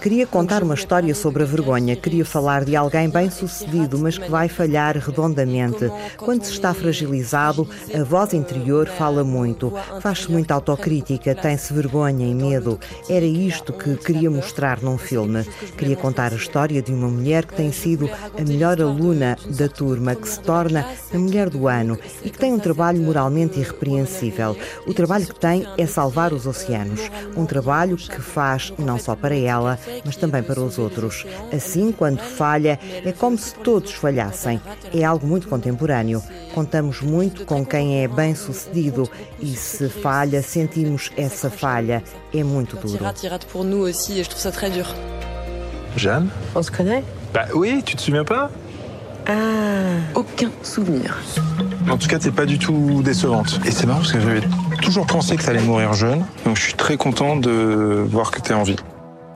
Queria 0.00 0.26
contar 0.26 0.64
uma 0.64 0.74
história 0.74 1.14
sobre 1.14 1.44
a 1.44 1.46
vergonha. 1.46 1.94
Queria 1.94 2.24
falar 2.24 2.64
de 2.64 2.74
alguém 2.74 3.08
bem 3.08 3.30
sucedido, 3.30 3.96
mas 3.96 4.18
que 4.18 4.28
vai 4.28 4.48
falhar 4.48 4.98
redondamente. 4.98 5.90
Quando 6.16 6.44
se 6.44 6.52
está 6.52 6.74
fragilizado, 6.74 7.68
a 7.94 8.02
voz 8.08 8.32
interior 8.32 8.88
fala 8.88 9.22
muito, 9.22 9.70
faz-se 10.00 10.32
muita 10.32 10.54
autocrítica, 10.54 11.34
tem-se 11.34 11.74
vergonha 11.74 12.26
e 12.26 12.34
medo. 12.34 12.80
Era 13.06 13.26
isto 13.26 13.70
que 13.70 13.96
queria 13.96 14.30
mostrar 14.30 14.80
num 14.80 14.96
filme. 14.96 15.44
Queria 15.76 15.94
contar 15.94 16.32
a 16.32 16.36
história 16.36 16.80
de 16.80 16.90
uma 16.90 17.08
mulher 17.08 17.44
que 17.44 17.54
tem 17.54 17.70
sido 17.70 18.08
a 18.08 18.42
melhor 18.42 18.80
aluna 18.80 19.36
da 19.58 19.68
turma, 19.68 20.14
que 20.14 20.26
se 20.26 20.40
torna 20.40 20.86
a 21.12 21.18
mulher 21.18 21.50
do 21.50 21.68
ano 21.68 21.98
e 22.24 22.30
que 22.30 22.38
tem 22.38 22.50
um 22.50 22.58
trabalho 22.58 23.02
moralmente 23.02 23.60
irrepreensível. 23.60 24.56
O 24.86 24.94
trabalho 24.94 25.26
que 25.26 25.38
tem 25.38 25.66
é 25.76 25.86
salvar 25.86 26.32
os 26.32 26.46
oceanos. 26.46 27.00
Um 27.36 27.44
trabalho 27.44 27.98
que 27.98 28.22
faz 28.22 28.72
não 28.78 28.98
só 28.98 29.14
para 29.14 29.36
ela, 29.36 29.78
mas 30.02 30.16
também 30.16 30.42
para 30.42 30.60
os 30.60 30.78
outros. 30.78 31.26
Assim, 31.52 31.92
quando 31.92 32.20
falha, 32.20 32.80
é 33.04 33.12
como 33.12 33.36
se 33.36 33.54
todos 33.56 33.92
falhassem. 33.92 34.58
É 34.94 35.04
algo 35.04 35.26
muito 35.26 35.46
contemporâneo. 35.46 36.22
Contamos 36.58 37.00
muito 37.02 37.44
com 37.44 37.64
quem 37.64 38.02
é 38.02 38.08
bem 38.08 38.34
sucedido 38.34 39.08
e 39.40 39.54
se 39.54 39.88
falha, 39.88 40.42
sentimos 40.42 41.12
essa 41.16 41.48
falha. 41.48 42.02
É 42.34 42.42
muito 42.42 42.76
duro. 42.76 42.98
Jeanne? 45.96 46.28
On 46.56 46.60
se 46.60 46.72
connaît? 46.72 47.04
Bah 47.32 47.46
oui, 47.54 47.80
tu 47.84 47.94
te 47.94 48.02
souviens 48.02 48.24
pas? 48.24 48.50
Ah, 49.28 50.00
aucun 50.16 50.50
souvenir. 50.64 51.16
En 51.88 51.96
tout 51.96 52.08
cas, 52.08 52.18
t'es 52.18 52.32
pas 52.32 52.44
du 52.44 52.58
tout 52.58 53.02
décevante. 53.04 53.60
Et 53.64 53.70
c'est 53.70 53.86
marrant 53.86 54.00
parce 54.00 54.10
que 54.10 54.18
j'avais 54.20 54.42
toujours 54.82 55.06
pensé 55.06 55.36
que 55.36 55.44
t'allais 55.44 55.62
mourir 55.62 55.92
jeune. 55.92 56.24
Donc 56.44 56.56
je 56.56 56.62
suis 56.62 56.74
très 56.74 56.96
content 56.96 57.36
de 57.36 58.04
voir 58.10 58.32
que 58.32 58.40
t'es 58.40 58.52
en 58.52 58.64
vie. 58.64 58.74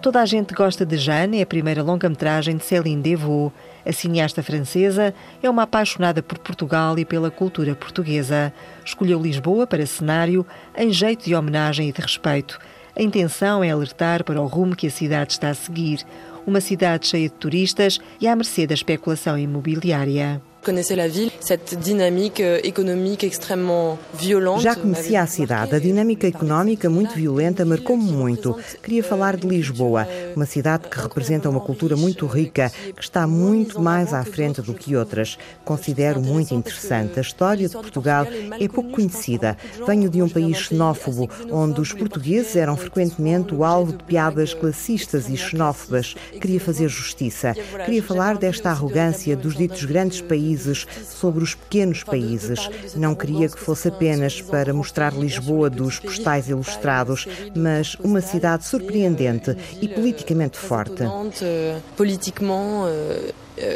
Toda 0.02 0.20
a 0.20 0.26
gente 0.26 0.52
gosta 0.52 0.84
de 0.84 0.96
Jeanne, 0.96 1.38
é 1.38 1.42
a 1.42 1.46
primeira 1.46 1.80
longa-metragem 1.80 2.56
de 2.56 2.64
Céline 2.64 3.00
Devaux. 3.00 3.54
A 3.86 3.92
cineasta 3.92 4.42
francesa 4.42 5.14
é 5.40 5.48
uma 5.48 5.62
apaixonada 5.62 6.20
por 6.20 6.38
Portugal 6.38 6.98
e 6.98 7.04
pela 7.04 7.30
cultura 7.30 7.72
portuguesa. 7.76 8.52
Escolheu 8.84 9.22
Lisboa 9.22 9.64
para 9.64 9.86
cenário 9.86 10.44
em 10.76 10.92
jeito 10.92 11.24
de 11.24 11.36
homenagem 11.36 11.88
e 11.88 11.92
de 11.92 12.00
respeito. 12.00 12.58
A 12.96 13.00
intenção 13.00 13.62
é 13.62 13.70
alertar 13.70 14.24
para 14.24 14.42
o 14.42 14.46
rumo 14.48 14.74
que 14.74 14.88
a 14.88 14.90
cidade 14.90 15.34
está 15.34 15.50
a 15.50 15.54
seguir. 15.54 16.04
Uma 16.44 16.60
cidade 16.60 17.06
cheia 17.06 17.28
de 17.28 17.34
turistas 17.36 18.00
e 18.20 18.26
à 18.26 18.34
mercê 18.34 18.66
da 18.66 18.74
especulação 18.74 19.38
imobiliária. 19.38 20.42
Conheceu 20.64 21.00
a 21.00 21.08
ville, 21.08 21.32
cette 21.40 21.74
dynamique 21.74 22.40
euh, 22.40 22.60
économique 22.62 23.24
extrêmement 23.24 23.98
violente. 24.14 24.62
Já 24.62 24.76
conhecia 24.76 25.20
a 25.20 25.26
cidade. 25.26 25.74
A 25.74 25.80
dinâmica 25.80 26.24
económica 26.24 26.88
muito 26.88 27.16
violenta 27.16 27.64
marcou-me 27.64 28.04
muito. 28.04 28.56
Queria 28.80 29.02
falar 29.02 29.36
de 29.36 29.44
Lisboa, 29.44 30.06
uma 30.36 30.46
cidade 30.46 30.88
que 30.88 31.00
representa 31.00 31.50
uma 31.50 31.58
cultura 31.58 31.96
muito 31.96 32.26
rica, 32.26 32.70
que 32.94 33.02
está 33.02 33.26
muito 33.26 33.82
mais 33.82 34.14
à 34.14 34.22
frente 34.24 34.62
do 34.62 34.72
que 34.72 34.94
outras. 34.94 35.36
Considero 35.64 36.20
muito 36.20 36.54
interessante. 36.54 37.18
A 37.18 37.22
história 37.22 37.66
de 37.66 37.74
Portugal 37.74 38.24
é 38.60 38.68
pouco 38.68 38.92
conhecida. 38.92 39.56
Venho 39.84 40.08
de 40.08 40.22
um 40.22 40.28
país 40.28 40.58
xenófobo, 40.58 41.28
onde 41.50 41.80
os 41.80 41.92
portugueses 41.92 42.54
eram 42.54 42.76
frequentemente 42.76 43.52
o 43.52 43.64
alvo 43.64 43.94
de 43.96 44.04
piadas 44.04 44.54
classistas 44.54 45.28
e 45.28 45.36
xenófobas. 45.36 46.14
Queria 46.40 46.60
fazer 46.60 46.88
justiça. 46.88 47.52
Queria 47.84 48.02
falar 48.02 48.38
desta 48.38 48.70
arrogância 48.70 49.36
dos 49.36 49.56
ditos 49.56 49.84
grandes 49.84 50.20
países 50.20 50.51
países 50.52 50.86
sobre 51.04 51.42
os 51.42 51.54
pequenos 51.54 52.02
países. 52.04 52.68
Não 52.94 53.14
queria 53.14 53.48
que 53.48 53.58
fosse 53.58 53.88
apenas 53.88 54.40
para 54.40 54.72
mostrar 54.74 55.12
Lisboa 55.12 55.70
dos 55.70 55.98
postais 55.98 56.48
ilustrados, 56.48 57.26
mas 57.56 57.94
uma 57.96 58.20
cidade 58.20 58.66
surpreendente 58.66 59.56
e 59.80 59.88
politicamente 59.88 60.58
forte. 60.58 61.02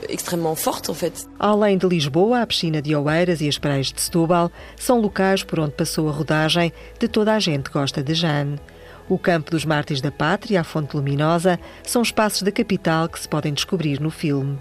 extremamente 0.09 0.61
forte, 0.61 0.91
en 0.91 0.95
fait. 0.95 1.27
Além 1.39 1.77
de 1.77 1.87
Lisboa, 1.87 2.41
a 2.41 2.47
piscina 2.47 2.81
de 2.81 2.97
Oeiras 2.97 3.43
e 3.43 3.49
as 3.49 3.59
praias 3.59 3.93
de 3.93 4.01
Setúbal 4.01 4.51
são 4.77 5.01
locais 5.01 5.43
por 5.43 5.61
onde 5.61 5.73
passou 5.73 6.09
a 6.09 6.13
rodagem 6.13 6.73
de 6.99 7.07
Toda 7.07 7.35
a 7.35 7.39
Gente 7.39 7.71
Gosta 7.71 8.03
de 8.03 8.15
Jeanne. 8.15 8.59
O 9.09 9.19
Campo 9.19 9.51
dos 9.51 9.65
Mártires 9.67 10.01
da 10.01 10.11
Pátria, 10.11 10.63
a 10.63 10.65
Fonte 10.65 10.97
Luminosa, 10.97 11.61
são 11.85 12.03
espaços 12.03 12.43
da 12.43 12.51
capital 12.51 13.09
que 13.09 13.21
se 13.21 13.29
podem 13.29 13.53
descobrir 13.53 14.01
no 14.01 14.11
filme. 14.11 14.59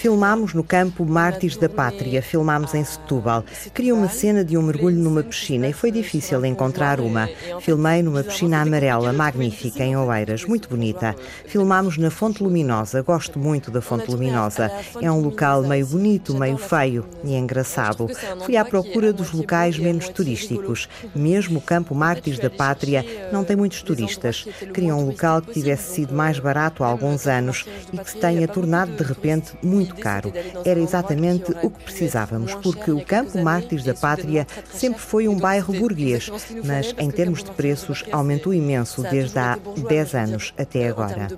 Filmámos 0.00 0.54
no 0.54 0.64
campo 0.64 1.04
Mártires 1.04 1.54
da 1.54 1.68
Pátria, 1.68 2.22
filmámos 2.22 2.72
em 2.72 2.82
Setúbal. 2.82 3.44
Queria 3.74 3.94
uma 3.94 4.08
cena 4.08 4.42
de 4.42 4.56
um 4.56 4.62
mergulho 4.62 4.96
numa 4.96 5.22
piscina 5.22 5.68
e 5.68 5.72
foi 5.74 5.90
difícil 5.90 6.42
encontrar 6.46 7.00
uma. 7.00 7.28
Filmei 7.60 8.02
numa 8.02 8.24
piscina 8.24 8.62
amarela, 8.62 9.12
magnífica, 9.12 9.84
em 9.84 9.94
Oeiras, 9.94 10.46
muito 10.46 10.66
bonita. 10.66 11.14
Filmámos 11.44 11.98
na 11.98 12.10
Fonte 12.10 12.42
Luminosa, 12.42 13.02
gosto 13.02 13.38
muito 13.38 13.70
da 13.70 13.82
Fonte 13.82 14.10
Luminosa. 14.10 14.72
É 14.98 15.12
um 15.12 15.20
local 15.20 15.62
meio 15.62 15.86
bonito, 15.86 16.34
meio 16.34 16.56
feio 16.56 17.04
e 17.22 17.34
engraçado. 17.34 18.08
Fui 18.46 18.56
à 18.56 18.64
procura 18.64 19.12
dos 19.12 19.30
locais 19.30 19.78
menos 19.78 20.08
turísticos. 20.08 20.88
Mesmo 21.14 21.58
o 21.58 21.62
campo 21.62 21.94
Mártires 21.94 22.38
da 22.38 22.48
Pátria 22.48 23.28
não 23.30 23.44
tem 23.44 23.56
muitos 23.56 23.82
turistas. 23.82 24.46
Queria 24.72 24.96
um 24.96 25.04
local 25.04 25.42
que 25.42 25.52
tivesse 25.52 25.96
sido 25.96 26.14
mais 26.14 26.38
barato 26.38 26.82
há 26.82 26.93
alguns 26.94 27.26
anos 27.26 27.66
e 27.92 27.98
que 27.98 28.10
se 28.10 28.18
tenha 28.18 28.48
tornado 28.48 28.92
de 28.92 29.02
repente 29.02 29.52
muito 29.62 29.94
caro. 29.96 30.32
Era 30.64 30.80
exatamente 30.80 31.52
o 31.62 31.70
que 31.70 31.84
precisávamos, 31.84 32.54
porque 32.54 32.90
o 32.90 33.04
Campo 33.04 33.42
Mártires 33.42 33.84
da 33.84 33.94
Pátria 33.94 34.46
sempre 34.72 35.00
foi 35.00 35.28
um 35.28 35.36
bairro 35.36 35.74
burguês, 35.74 36.30
mas 36.64 36.94
em 36.98 37.10
termos 37.10 37.42
de 37.42 37.50
preços 37.50 38.04
aumentou 38.10 38.54
imenso 38.54 39.02
desde 39.02 39.38
há 39.38 39.58
10 39.88 40.14
anos 40.14 40.54
até 40.56 40.88
agora. 40.88 41.28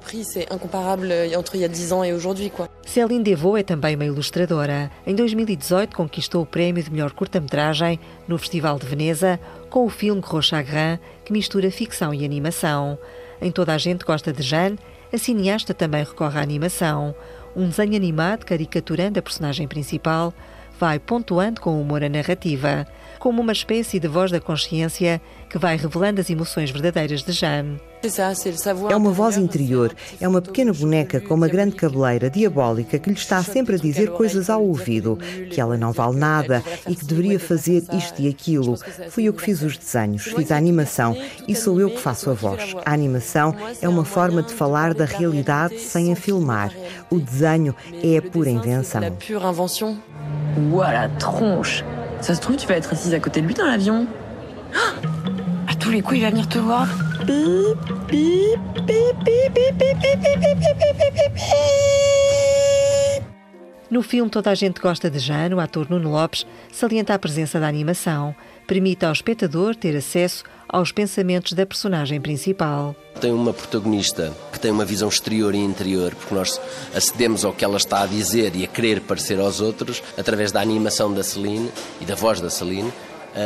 Céline 2.87 3.25
Devaux 3.25 3.61
é 3.61 3.63
também 3.63 3.97
uma 3.97 4.05
ilustradora. 4.05 4.91
Em 5.07 5.15
2018 5.15 5.97
conquistou 5.97 6.43
o 6.43 6.47
prémio 6.47 6.83
de 6.83 6.91
melhor 6.91 7.13
curta-metragem 7.13 7.99
no 8.29 8.39
Festival 8.39 8.79
de 8.79 8.87
Veneza 8.87 9.41
com 9.71 9.85
o 9.85 9.91
filme 9.91 10.21
Gros 10.21 10.47
Chagrin, 10.47 10.99
que 11.25 11.33
mistura 11.33 11.71
ficção 11.71 12.15
e 12.15 12.25
animação. 12.25 12.99
Em 13.41 13.51
Toda 13.51 13.75
a 13.75 13.79
Gente 13.79 14.05
Gosta 14.05 14.33
de 14.33 14.43
Jeanne, 14.43 14.79
a 15.17 15.19
cineasta 15.19 15.73
também 15.73 16.05
recorre 16.05 16.39
à 16.39 16.43
animação. 16.43 17.15
Um 17.57 17.71
desenho 17.71 17.97
animado 17.97 18.45
caricaturando 18.45 19.19
a 19.19 19.23
personagem 19.23 19.67
principal 19.67 20.33
vai 20.79 20.99
pontuando 20.99 21.59
com 21.59 21.81
humor 21.81 22.05
a 22.05 22.09
narrativa, 22.09 22.87
como 23.19 23.41
uma 23.41 23.53
espécie 23.53 23.99
de 23.99 24.07
voz 24.07 24.31
da 24.31 24.41
consciência 24.41 25.21
que 25.49 25.57
vai 25.57 25.79
revelando 25.79 26.21
as 26.21 26.29
emoções 26.29 26.71
verdadeiras 26.71 27.23
de 27.23 27.33
Jeanne. 27.33 27.81
É 28.91 28.97
uma 28.97 29.11
voz 29.11 29.37
interior, 29.37 29.95
é 30.21 30.27
uma 30.29 30.41
pequena 30.41 30.73
boneca 30.73 31.21
com 31.21 31.35
uma 31.35 31.49
grande 31.49 31.75
cabeleira 31.75 32.31
diabólica 32.31 32.99
que 32.99 33.11
lhe 33.11 33.17
está 33.17 33.43
sempre 33.43 33.77
a 33.77 33.79
dizer 33.79 34.11
coisas 34.11 34.49
ao 34.49 34.63
ouvido, 34.63 35.19
que 35.51 35.61
ela 35.61 35.77
não 35.77 35.93
vale 35.93 36.17
nada 36.17 36.63
e 36.89 36.95
que 36.95 37.05
deveria 37.05 37.39
fazer 37.39 37.85
isto 37.93 38.21
e 38.21 38.29
aquilo. 38.29 38.79
Fui 39.11 39.25
eu 39.25 39.33
que 39.33 39.43
fiz 39.43 39.63
os 39.63 39.77
desenhos, 39.77 40.25
fiz 40.25 40.51
a 40.51 40.57
animação 40.57 41.17
e 41.47 41.55
sou 41.55 41.81
eu 41.81 41.91
que 41.91 42.01
faço 42.01 42.31
a 42.31 42.35
voz. 42.35 42.75
A 42.85 42.93
animação 42.93 43.55
é 43.81 43.89
uma 43.89 44.05
forma 44.05 44.43
de 44.43 44.53
falar 44.53 44.95
da 44.95 45.05
realidade 45.05 45.79
sem 45.79 46.13
a 46.13 46.17
filmar. 46.17 46.73
O 47.11 47.19
desenho 47.19 47.75
é 48.03 48.19
a 48.19 48.23
pura 48.23 48.51
invenção. 48.51 49.03
La 50.97 51.09
tronche 51.19 51.85
Ça 52.21 52.35
se 52.35 52.41
trouve, 52.41 52.57
tu 52.57 52.67
vas 52.67 52.75
être 52.75 52.93
assise 52.93 53.13
à 53.15 53.21
côté 53.21 53.41
de 53.41 53.47
lui 53.47 53.55
dans 53.55 53.67
l'avion 53.67 54.07
À 55.69 55.75
tous 55.75 55.91
les 55.91 56.01
coups, 56.01 56.17
il 56.17 56.23
va 56.23 56.31
venir 56.31 56.49
te 56.49 56.59
voir. 56.59 56.89
No 63.91 64.03
filme 64.03 64.31
Toda 64.31 64.51
a 64.51 64.55
Gente 64.55 64.81
Gosta 64.81 65.11
de 65.11 65.19
Jane, 65.19 65.55
o 65.55 65.61
ator 65.61 65.89
Nuno 65.91 66.11
Lopes 66.11 66.47
salienta 66.71 67.15
a 67.15 67.19
presença 67.19 67.59
da 67.59 67.67
animação. 67.67 68.35
Permite 68.67 69.05
ao 69.05 69.13
espectador 69.13 69.75
ter 69.75 69.97
acesso 69.97 70.45
aos 70.69 70.93
pensamentos 70.93 71.53
da 71.53 71.65
personagem 71.65 72.21
principal. 72.21 72.95
Tem 73.21 73.33
uma 73.33 73.53
protagonista 73.53 74.33
que 74.53 74.61
tem 74.61 74.71
uma 74.71 74.85
visão 74.85 75.09
exterior 75.09 75.55
e 75.55 75.59
interior, 75.59 76.15
porque 76.15 76.35
nós 76.35 76.61
acedemos 76.95 77.45
ao 77.45 77.53
que 77.53 77.65
ela 77.65 77.77
está 77.77 78.03
a 78.03 78.07
dizer 78.07 78.55
e 78.55 78.65
a 78.65 78.69
querer 78.69 79.01
parecer 79.01 79.41
aos 79.41 79.61
outros 79.61 80.03
através 80.19 80.53
da 80.53 80.61
animação 80.61 81.13
da 81.15 81.23
Celine 81.23 81.71
e 82.01 82.05
da 82.05 82.15
voz 82.15 82.41
da 82.41 82.51
Celine, 82.51 82.93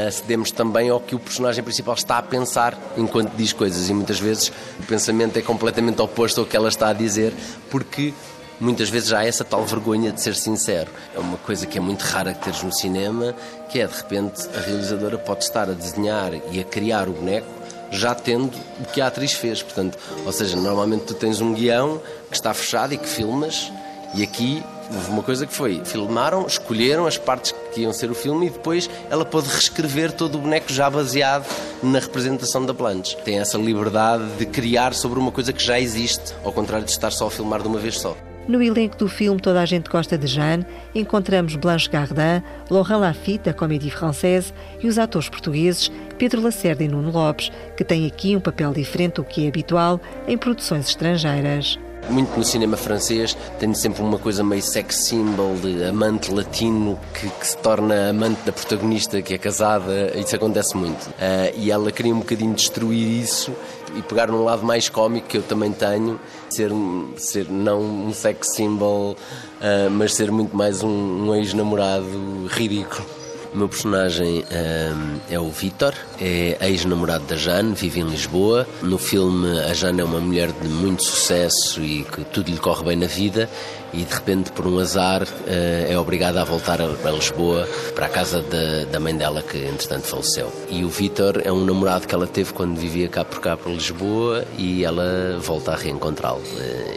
Acedemos 0.06 0.52
também 0.52 0.88
ao 0.88 1.00
que 1.00 1.16
o 1.16 1.18
personagem 1.18 1.64
principal 1.64 1.94
está 1.94 2.18
a 2.18 2.22
pensar 2.22 2.78
enquanto 2.96 3.34
diz 3.34 3.52
coisas, 3.52 3.88
e 3.88 3.94
muitas 3.94 4.20
vezes 4.20 4.52
o 4.78 4.82
pensamento 4.84 5.36
é 5.36 5.42
completamente 5.42 6.00
oposto 6.00 6.40
ao 6.40 6.46
que 6.46 6.56
ela 6.56 6.68
está 6.68 6.90
a 6.90 6.92
dizer, 6.92 7.34
porque 7.68 8.14
muitas 8.60 8.88
vezes 8.88 9.12
há 9.12 9.24
essa 9.24 9.42
tal 9.44 9.64
vergonha 9.64 10.12
de 10.12 10.20
ser 10.20 10.36
sincero. 10.36 10.90
É 11.14 11.18
uma 11.18 11.38
coisa 11.38 11.66
que 11.66 11.76
é 11.76 11.80
muito 11.80 12.02
rara 12.02 12.32
que 12.32 12.44
teres 12.44 12.62
no 12.62 12.72
cinema, 12.72 13.34
que 13.68 13.80
é 13.80 13.86
de 13.86 13.96
repente 13.96 14.48
a 14.56 14.60
realizadora 14.60 15.18
pode 15.18 15.42
estar 15.42 15.68
a 15.68 15.72
desenhar 15.72 16.32
e 16.52 16.60
a 16.60 16.64
criar 16.64 17.08
o 17.08 17.12
boneco 17.12 17.60
já 17.90 18.14
tendo 18.14 18.56
o 18.80 18.84
que 18.84 19.00
a 19.00 19.08
atriz 19.08 19.32
fez. 19.32 19.62
Portanto, 19.62 19.98
ou 20.24 20.32
seja, 20.32 20.56
normalmente 20.56 21.06
tu 21.06 21.14
tens 21.14 21.40
um 21.40 21.52
guião 21.52 22.00
que 22.30 22.36
está 22.36 22.54
fechado 22.54 22.94
e 22.94 22.98
que 22.98 23.08
filmas, 23.08 23.72
e 24.14 24.22
aqui 24.22 24.62
houve 24.94 25.10
uma 25.10 25.22
coisa 25.22 25.46
que 25.46 25.52
foi: 25.52 25.82
filmaram, 25.84 26.46
escolheram 26.46 27.06
as 27.06 27.18
partes 27.18 27.52
que 27.72 27.82
iam 27.82 27.92
ser 27.92 28.10
o 28.10 28.14
filme 28.14 28.46
e 28.46 28.50
depois 28.50 28.88
ela 29.10 29.24
pôde 29.24 29.48
reescrever 29.48 30.12
todo 30.12 30.36
o 30.36 30.38
boneco 30.38 30.72
já 30.72 30.88
baseado 30.90 31.46
na 31.82 31.98
representação 31.98 32.64
da 32.64 32.72
Blanche. 32.72 33.16
Tem 33.24 33.38
essa 33.38 33.56
liberdade 33.56 34.24
de 34.38 34.46
criar 34.46 34.94
sobre 34.94 35.18
uma 35.18 35.32
coisa 35.32 35.52
que 35.52 35.62
já 35.62 35.78
existe, 35.78 36.34
ao 36.44 36.52
contrário 36.52 36.84
de 36.84 36.92
estar 36.92 37.10
só 37.10 37.26
a 37.26 37.30
filmar 37.30 37.62
de 37.62 37.68
uma 37.68 37.78
vez 37.78 37.98
só. 37.98 38.16
No 38.48 38.60
elenco 38.60 38.96
do 38.96 39.08
filme 39.08 39.40
Toda 39.40 39.60
a 39.60 39.64
Gente 39.66 39.88
Gosta 39.88 40.18
de 40.18 40.26
Jeanne, 40.26 40.66
encontramos 40.94 41.54
Blanche 41.54 41.88
Gardin, 41.88 42.42
Laurent 42.68 42.98
Lafitte, 42.98 43.44
da 43.44 43.54
comédie 43.54 43.90
française, 43.90 44.52
e 44.82 44.88
os 44.88 44.98
atores 44.98 45.28
portugueses 45.28 45.90
Pedro 46.18 46.42
Lacerda 46.42 46.82
e 46.82 46.88
Nuno 46.88 47.12
Lopes, 47.12 47.52
que 47.76 47.84
têm 47.84 48.06
aqui 48.06 48.34
um 48.34 48.40
papel 48.40 48.72
diferente 48.72 49.14
do 49.14 49.24
que 49.24 49.44
é 49.44 49.48
habitual 49.48 50.00
em 50.26 50.36
produções 50.36 50.88
estrangeiras. 50.88 51.78
Muito 52.08 52.36
no 52.36 52.44
cinema 52.44 52.76
francês 52.76 53.36
tem 53.58 53.72
sempre 53.74 54.02
uma 54.02 54.18
coisa 54.18 54.42
meio 54.42 54.62
sex 54.62 54.96
symbol 54.96 55.54
de 55.56 55.84
amante 55.84 56.32
latino 56.32 56.98
que, 57.14 57.28
que, 57.28 57.46
se 57.46 57.56
torna 57.58 58.10
amante 58.10 58.40
da 58.44 58.52
protagonista 58.52 59.22
que 59.22 59.34
é 59.34 59.38
casada, 59.38 60.12
isso 60.18 60.34
acontece 60.34 60.76
muito. 60.76 61.06
Uh, 61.10 61.56
e 61.56 61.70
ela 61.70 61.92
queria 61.92 62.14
um 62.14 62.18
bocadinho 62.18 62.54
destruir 62.54 63.22
isso 63.22 63.54
e 63.94 64.02
pegar 64.02 64.28
num 64.28 64.42
lado 64.42 64.64
mais 64.64 64.88
cómico 64.88 65.28
que 65.28 65.38
eu 65.38 65.42
também 65.42 65.72
tenho, 65.72 66.18
ser, 66.48 66.70
ser 67.16 67.48
não 67.48 67.80
um 67.80 68.12
sex 68.12 68.54
symbol, 68.54 69.12
uh, 69.12 69.90
mas 69.90 70.14
ser 70.14 70.32
muito 70.32 70.56
mais 70.56 70.82
um, 70.82 70.88
um 71.28 71.34
ex-namorado 71.34 72.46
ridículo. 72.48 73.19
O 73.52 73.56
meu 73.58 73.68
personagem 73.68 74.44
um, 74.44 75.20
é 75.28 75.38
o 75.38 75.50
Vitor, 75.50 75.92
é 76.20 76.56
ex-namorado 76.68 77.24
da 77.24 77.36
Jane, 77.36 77.74
vive 77.74 77.98
em 77.98 78.04
Lisboa. 78.04 78.64
No 78.80 78.96
filme, 78.96 79.58
a 79.58 79.74
Jane 79.74 80.00
é 80.00 80.04
uma 80.04 80.20
mulher 80.20 80.52
de 80.52 80.68
muito 80.68 81.04
sucesso 81.04 81.82
e 81.82 82.04
que 82.04 82.24
tudo 82.26 82.48
lhe 82.48 82.58
corre 82.58 82.84
bem 82.84 82.96
na 82.96 83.06
vida 83.06 83.50
e 83.92 84.04
de 84.04 84.14
repente, 84.14 84.50
por 84.52 84.66
um 84.66 84.78
azar, 84.78 85.26
é 85.46 85.98
obrigada 85.98 86.40
a 86.40 86.44
voltar 86.44 86.80
a 86.80 87.10
Lisboa 87.10 87.68
para 87.94 88.06
a 88.06 88.08
casa 88.08 88.42
da, 88.42 88.84
da 88.90 89.00
mãe 89.00 89.16
dela, 89.16 89.42
que 89.42 89.58
entretanto 89.58 90.04
faleceu. 90.06 90.52
E 90.68 90.84
o 90.84 90.88
Vitor 90.88 91.40
é 91.44 91.50
um 91.52 91.64
namorado 91.64 92.06
que 92.06 92.14
ela 92.14 92.26
teve 92.26 92.52
quando 92.52 92.76
vivia 92.76 93.08
cá 93.08 93.24
por 93.24 93.40
cá 93.40 93.56
para 93.56 93.70
Lisboa 93.72 94.44
e 94.56 94.84
ela 94.84 95.38
volta 95.40 95.72
a 95.72 95.76
reencontrá-lo. 95.76 96.42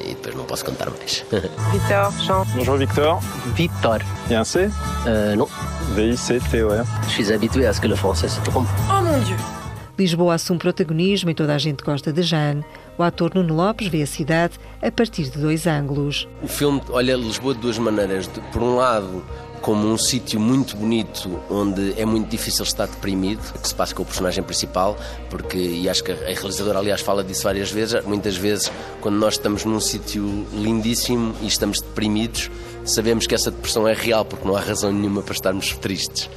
E 0.05 0.09
depois 0.09 0.35
não 0.35 0.45
posso 0.45 0.65
contar 0.65 0.89
mais. 0.89 1.23
Victor, 1.71 2.11
Jean. 2.25 2.45
Bonjour 2.55 2.77
Victor. 2.77 3.19
Victor. 3.55 4.01
Y 4.29 4.35
a 4.35 4.39
un 4.41 4.45
C 4.45 4.69
Euh, 5.05 5.35
non. 5.35 5.47
V-I-C-T-O-R. 5.95 6.85
Je 7.07 7.09
suis 7.11 7.31
habitué 7.33 7.65
à 7.67 7.73
ce 7.73 7.81
que 7.81 7.87
le 7.87 7.95
français 7.95 8.29
se 8.29 8.39
trompe. 8.41 8.67
Oh 8.89 9.01
mon 9.01 9.19
Dieu! 9.25 9.35
Lisboa 9.97 10.33
assume 10.35 10.57
protagonismo 10.57 11.29
e 11.29 11.35
toda 11.35 11.53
a 11.53 11.57
gente 11.57 11.83
gosta 11.83 12.11
de 12.11 12.23
Jeanne. 12.23 12.63
O 12.97 13.03
ator 13.03 13.33
Nuno 13.33 13.55
Lopes 13.55 13.87
vê 13.87 14.03
a 14.03 14.07
cidade 14.07 14.53
a 14.81 14.91
partir 14.91 15.23
de 15.23 15.39
dois 15.39 15.65
ângulos. 15.65 16.27
O 16.41 16.47
filme 16.47 16.81
olha 16.89 17.15
Lisboa 17.15 17.55
de 17.55 17.61
duas 17.61 17.77
maneiras. 17.79 18.27
Por 18.51 18.61
um 18.61 18.75
lado, 18.75 19.25
como 19.61 19.87
um 19.87 19.97
sítio 19.97 20.39
muito 20.39 20.75
bonito 20.75 21.39
onde 21.49 21.99
é 21.99 22.05
muito 22.05 22.29
difícil 22.29 22.63
estar 22.63 22.85
deprimido, 22.85 23.41
que 23.59 23.67
se 23.67 23.73
passa 23.73 23.95
com 23.95 24.03
o 24.03 24.05
personagem 24.05 24.43
principal, 24.43 24.97
porque, 25.29 25.57
e 25.57 25.89
acho 25.89 26.03
que 26.03 26.11
a 26.11 26.15
realizadora, 26.15 26.79
aliás, 26.79 27.01
fala 27.01 27.23
disso 27.23 27.43
várias 27.43 27.71
vezes, 27.71 28.03
muitas 28.05 28.35
vezes, 28.35 28.71
quando 29.01 29.15
nós 29.15 29.35
estamos 29.35 29.65
num 29.65 29.79
sítio 29.79 30.45
lindíssimo 30.53 31.33
e 31.41 31.47
estamos 31.47 31.81
deprimidos, 31.81 32.51
sabemos 32.83 33.25
que 33.25 33.33
essa 33.33 33.49
depressão 33.49 33.87
é 33.87 33.93
real, 33.93 34.25
porque 34.25 34.45
não 34.45 34.55
há 34.55 34.59
razão 34.59 34.91
nenhuma 34.91 35.21
para 35.21 35.33
estarmos 35.33 35.71
tristes. 35.77 36.29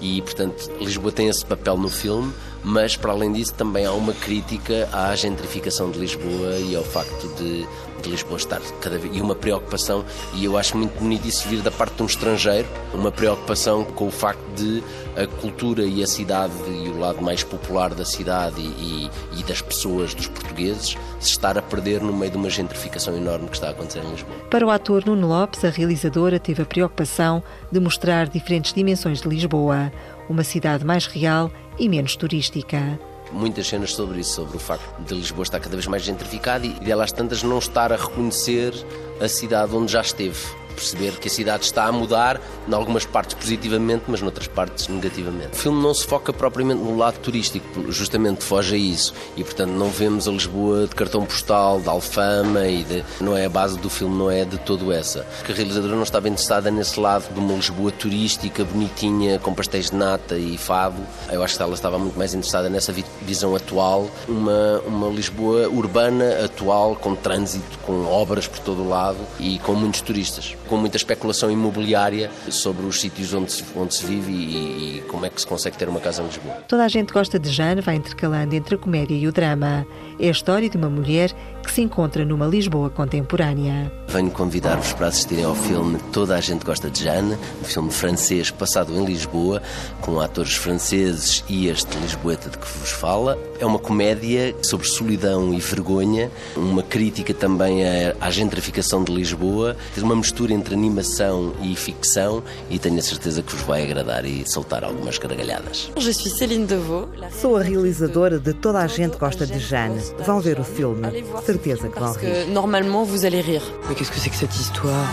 E, 0.00 0.20
portanto, 0.22 0.70
Lisboa 0.80 1.12
tem 1.12 1.28
esse 1.28 1.44
papel 1.44 1.76
no 1.76 1.88
filme, 1.88 2.32
mas, 2.62 2.96
para 2.96 3.12
além 3.12 3.32
disso, 3.32 3.54
também 3.54 3.84
há 3.84 3.92
uma 3.92 4.12
crítica 4.12 4.88
à 4.92 5.14
gentrificação 5.14 5.90
de 5.90 5.98
Lisboa 5.98 6.58
e 6.58 6.74
ao 6.74 6.84
facto 6.84 7.28
de, 7.36 7.66
de 8.04 8.10
Lisboa 8.10 8.36
estar 8.36 8.60
cada 8.80 8.98
vez. 8.98 9.14
e 9.16 9.20
uma 9.20 9.34
preocupação, 9.34 10.04
e 10.34 10.44
eu 10.44 10.56
acho 10.56 10.76
muito 10.76 10.98
bonito 10.98 11.26
isso 11.26 11.48
vir 11.48 11.60
da 11.60 11.70
parte 11.70 11.96
de 11.96 12.02
um 12.02 12.06
estrangeiro, 12.06 12.68
uma 12.92 13.10
preocupação 13.10 13.84
com 13.84 14.06
o 14.06 14.10
facto 14.10 14.42
de 14.54 14.82
a 15.16 15.26
cultura 15.40 15.84
e 15.84 16.02
a 16.02 16.06
cidade 16.06 16.52
e 16.68 16.88
o 16.88 16.98
lado 16.98 17.22
mais 17.22 17.42
popular 17.42 17.94
da 17.94 18.04
cidade 18.04 18.60
e, 18.60 19.10
e, 19.34 19.40
e 19.40 19.42
das 19.44 19.60
pessoas, 19.62 20.14
dos 20.14 20.26
portugueses, 20.26 20.96
se 21.20 21.30
estar 21.30 21.56
a 21.56 21.62
perder 21.62 22.00
no 22.00 22.12
meio 22.12 22.32
de 22.32 22.36
uma 22.36 22.50
gentrificação 22.50 23.16
enorme 23.16 23.48
que 23.48 23.54
está 23.54 23.68
a 23.68 23.70
acontecer 23.70 24.00
em 24.00 24.10
Lisboa. 24.10 24.36
Para 24.50 24.66
o 24.66 24.70
ator 24.70 25.04
Nuno 25.06 25.28
Lopes, 25.28 25.64
a 25.64 25.70
realizadora 25.70 26.38
teve 26.38 26.62
a 26.62 26.66
preocupação 26.66 27.42
de 27.70 27.80
mostrar 27.80 28.28
diferentes 28.28 28.72
dimensões 28.72 29.20
de 29.20 29.28
Lisboa, 29.28 29.92
uma 30.28 30.44
cidade 30.44 30.84
mais 30.84 31.06
real 31.06 31.50
e 31.78 31.88
menos 31.88 32.16
turística. 32.16 32.98
Muitas 33.32 33.66
cenas 33.66 33.92
sobre 33.92 34.20
isso, 34.20 34.34
sobre 34.34 34.56
o 34.56 34.60
facto 34.60 35.02
de 35.02 35.14
Lisboa 35.14 35.42
estar 35.42 35.60
cada 35.60 35.74
vez 35.74 35.86
mais 35.86 36.02
gentrificada 36.02 36.66
e 36.66 36.72
de 36.72 36.90
elas 36.90 37.12
tantas 37.12 37.42
não 37.42 37.58
estar 37.58 37.92
a 37.92 37.96
reconhecer 37.96 38.72
a 39.20 39.28
cidade 39.28 39.74
onde 39.74 39.92
já 39.92 40.00
esteve 40.00 40.63
perceber 40.74 41.12
que 41.18 41.28
a 41.28 41.30
cidade 41.30 41.64
está 41.64 41.84
a 41.84 41.92
mudar, 41.92 42.40
em 42.68 42.74
algumas 42.74 43.06
partes 43.06 43.34
positivamente, 43.34 44.04
mas 44.08 44.20
noutras 44.20 44.46
partes 44.46 44.88
negativamente. 44.88 45.52
O 45.52 45.56
filme 45.56 45.82
não 45.82 45.94
se 45.94 46.06
foca 46.06 46.32
propriamente 46.32 46.82
no 46.82 46.96
lado 46.96 47.18
turístico, 47.18 47.90
justamente 47.90 48.44
foge 48.44 48.74
a 48.74 48.78
isso. 48.78 49.14
E, 49.36 49.44
portanto, 49.44 49.70
não 49.70 49.88
vemos 49.88 50.28
a 50.28 50.32
Lisboa 50.32 50.86
de 50.86 50.94
cartão 50.94 51.24
postal, 51.24 51.80
de 51.80 51.88
alfama 51.88 52.66
e 52.66 52.84
de... 52.84 53.04
não 53.20 53.36
é 53.36 53.46
a 53.46 53.48
base 53.48 53.78
do 53.78 53.88
filme, 53.88 54.16
não 54.16 54.30
é 54.30 54.44
de 54.44 54.58
todo 54.58 54.92
essa. 54.92 55.24
Porque 55.38 55.52
a 55.52 55.54
realizadora 55.54 55.94
não 55.94 56.02
estava 56.02 56.28
interessada 56.28 56.70
nesse 56.70 56.98
lado 56.98 57.32
de 57.32 57.38
uma 57.38 57.54
Lisboa 57.54 57.92
turística, 57.92 58.64
bonitinha, 58.64 59.38
com 59.38 59.54
pastéis 59.54 59.90
de 59.90 59.96
nata 59.96 60.36
e 60.36 60.58
fado. 60.58 61.00
Eu 61.30 61.42
acho 61.42 61.56
que 61.56 61.62
ela 61.62 61.74
estava 61.74 61.98
muito 61.98 62.18
mais 62.18 62.34
interessada 62.34 62.68
nessa 62.68 62.92
visão 63.22 63.54
atual, 63.54 64.10
uma, 64.28 64.80
uma 64.86 65.08
Lisboa 65.08 65.68
urbana 65.68 66.44
atual, 66.44 66.96
com 66.96 67.14
trânsito, 67.14 67.78
com 67.84 68.04
obras 68.06 68.46
por 68.46 68.58
todo 68.58 68.82
o 68.82 68.88
lado 68.88 69.18
e 69.38 69.58
com 69.60 69.74
muitos 69.74 70.00
turistas 70.00 70.56
com 70.68 70.76
muita 70.76 70.96
especulação 70.96 71.50
imobiliária 71.50 72.30
sobre 72.50 72.86
os 72.86 73.00
sítios 73.00 73.32
onde 73.34 73.52
se, 73.52 73.64
onde 73.76 73.94
se 73.94 74.06
vive 74.06 74.32
e, 74.32 74.98
e, 74.98 75.00
como 75.02 75.26
é 75.26 75.30
que 75.30 75.40
se 75.40 75.46
consegue 75.46 75.76
ter 75.76 75.88
uma 75.88 76.00
casa 76.00 76.22
em 76.22 76.26
Lisboa. 76.26 76.54
Toda 76.68 76.84
a 76.84 76.88
gente 76.88 77.12
gosta 77.12 77.38
de 77.38 77.50
Jane, 77.50 77.80
vai 77.80 77.96
intercalando 77.96 78.54
entre 78.54 78.74
a 78.74 78.78
comédia 78.78 79.14
e 79.14 79.26
o 79.26 79.32
drama. 79.32 79.86
É 80.18 80.28
a 80.28 80.30
história 80.30 80.68
de 80.68 80.76
uma 80.76 80.88
mulher 80.88 81.34
que 81.64 81.72
se 81.72 81.80
encontra 81.82 82.24
numa 82.24 82.46
Lisboa 82.46 82.90
contemporânea. 82.90 83.90
Venho 84.08 84.30
convidar-vos 84.30 84.92
para 84.92 85.08
assistirem 85.08 85.44
ao 85.44 85.54
filme 85.54 85.98
Toda 86.12 86.36
a 86.36 86.40
Gente 86.40 86.64
Gosta 86.64 86.88
de 86.88 87.02
Jane, 87.02 87.36
um 87.60 87.64
filme 87.64 87.90
francês 87.90 88.50
passado 88.50 88.92
em 88.92 89.04
Lisboa, 89.04 89.60
com 90.00 90.20
atores 90.20 90.54
franceses 90.54 91.42
e 91.48 91.66
este 91.68 91.96
Lisboeta 91.98 92.48
de 92.48 92.58
que 92.58 92.66
vos 92.78 92.90
fala. 92.90 93.38
É 93.58 93.66
uma 93.66 93.78
comédia 93.78 94.54
sobre 94.62 94.86
solidão 94.86 95.52
e 95.52 95.58
vergonha, 95.58 96.30
uma 96.54 96.82
crítica 96.82 97.34
também 97.34 97.82
à 98.20 98.30
gentrificação 98.30 99.02
de 99.02 99.12
Lisboa, 99.12 99.76
uma 99.98 100.14
mistura 100.14 100.52
entre 100.52 100.74
animação 100.74 101.54
e 101.62 101.74
ficção 101.74 102.42
e 102.68 102.78
tenho 102.78 102.98
a 102.98 103.02
certeza 103.02 103.42
que 103.42 103.52
vos 103.52 103.62
vai 103.62 103.82
agradar 103.82 104.24
e 104.24 104.44
soltar 104.46 104.84
algumas 104.84 105.18
gargalhadas. 105.18 105.90
Eu 105.96 106.02
sou 106.02 106.12
Céline 106.12 106.66
Devaux. 106.66 107.08
Sou 107.40 107.56
a 107.56 107.62
realizadora 107.62 108.38
de 108.38 108.52
Toda 108.52 108.80
a 108.80 108.86
Gente 108.86 109.16
Gosta 109.16 109.46
de 109.46 109.58
Jane. 109.58 110.00
Vão 110.24 110.40
ver 110.40 110.60
o 110.60 110.64
filme 110.64 111.24
certeza 111.54 111.88
que 111.88 111.98
vão 111.98 112.12
rir. 112.12 112.46
normalement 112.48 113.04
vous 113.04 113.24
allez 113.24 113.40
rire. 113.40 113.62
Mais 113.88 113.94
qu'est-ce 113.94 114.10
que 114.10 114.18
c'est 114.18 114.30
que 114.30 114.36
cette 114.36 114.54
histoire 114.54 115.06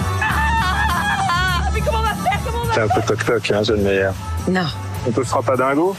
Mais 1.74 1.82
comment 1.82 2.00
on 2.00 2.04
va 2.04 2.16
faire 2.16 2.39
Comment 2.46 2.64
on 2.64 2.68
va 2.68 2.74
C'est 2.74 2.82
un 2.82 2.88
peu 2.88 3.02
toc-toc, 3.02 3.52
hein, 3.52 3.62
le 3.70 3.78
meilleur. 3.78 4.14
Non. 4.48 4.68
On 5.08 5.12
peut 5.12 5.24
frapper 5.24 5.58
dingo 5.58 5.96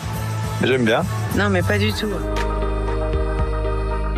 J'aime 0.62 0.84
bien. 0.84 1.04
Non, 1.36 1.48
mais 1.48 1.62
pas 1.62 1.78
du 1.78 1.92
tout. 1.92 2.12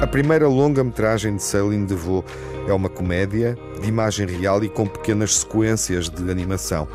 A 0.01 0.07
primeira 0.07 0.47
longa-metragem 0.47 1.37
de 1.37 1.43
Céline 1.43 1.87
Devaux 1.87 2.25
é 2.68 2.72
uma 2.72 2.89
comédia 2.91 3.57
de 3.81 3.89
imagem 3.89 4.27
real 4.27 4.62
e 4.62 4.68
com 4.68 4.87
pequenas 4.87 5.37
sequências 5.37 6.11
de 6.11 6.31
animação 6.31 6.87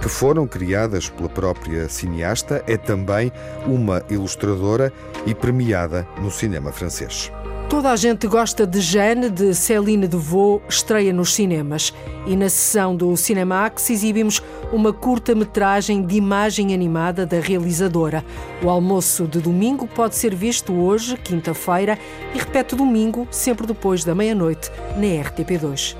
que 0.00 0.08
foram 0.08 0.46
criadas 0.46 1.08
pela 1.08 1.28
própria 1.28 1.88
cineasta. 1.88 2.62
É 2.66 2.76
também 2.76 3.30
uma 3.66 4.02
ilustradora 4.08 4.92
e 5.26 5.34
premiada 5.34 6.06
no 6.20 6.30
cinema 6.30 6.72
francês. 6.72 7.30
Toda 7.68 7.90
a 7.90 7.96
gente 7.96 8.26
gosta 8.28 8.66
de 8.66 8.80
Jeanne, 8.80 9.30
de 9.30 9.54
Céline 9.54 10.06
Devaux, 10.06 10.62
estreia 10.68 11.12
nos 11.12 11.34
cinemas. 11.34 11.92
E 12.26 12.36
na 12.36 12.48
sessão 12.48 12.94
do 12.94 13.16
Cinemax 13.16 13.90
exibimos 13.90 14.42
uma 14.72 14.92
curta-metragem 14.92 16.04
de 16.04 16.16
imagem 16.16 16.72
animada 16.74 17.26
da 17.26 17.40
realizadora. 17.40 18.24
O 18.62 18.68
almoço 18.68 19.26
de 19.26 19.40
domingo 19.40 19.86
pode 19.88 20.14
ser 20.14 20.34
visto 20.34 20.72
hoje, 20.72 21.16
quinta-feira, 21.16 21.98
e 22.34 22.38
repete 22.38 22.76
domingo, 22.76 23.26
sempre 23.30 23.66
depois 23.66 24.04
da 24.04 24.14
meia-noite, 24.14 24.70
na 24.96 25.30
RTP2. 25.30 25.96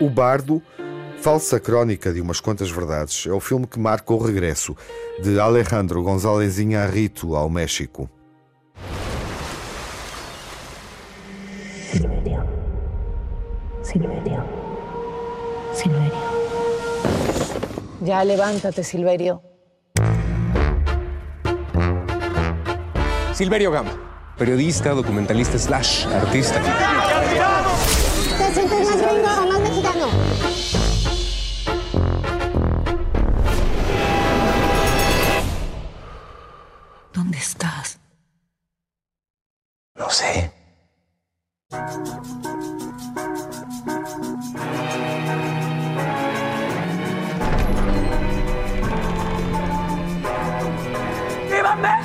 O 0.00 0.10
Bardo, 0.10 0.62
falsa 1.20 1.58
crónica 1.58 2.12
de 2.12 2.20
umas 2.20 2.38
quantas 2.38 2.70
verdades, 2.70 3.26
é 3.26 3.32
o 3.32 3.40
filme 3.40 3.66
que 3.66 3.78
marca 3.78 4.12
o 4.12 4.18
regresso 4.18 4.76
de 5.22 5.40
Alejandro 5.40 6.02
González 6.02 6.58
Iñárritu 6.58 7.34
ao 7.34 7.48
México. 7.48 8.08
Silverio. 13.92 14.42
Silverio. 15.74 16.14
Ya 18.00 18.24
levántate, 18.24 18.82
Silverio. 18.82 19.42
Silverio 23.34 23.70
Gama, 23.70 23.90
periodista, 24.38 24.94
documentalista 24.94 25.58
slash 25.58 26.06
artista. 26.06 26.58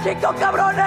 México, 0.07 0.33
cabrones! 0.39 0.77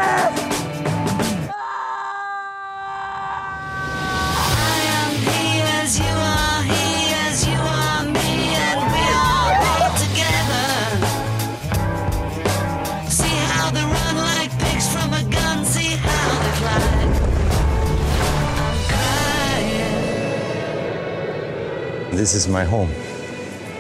This 22.11 22.35
is 22.35 22.49
my 22.49 22.65
home. 22.65 22.91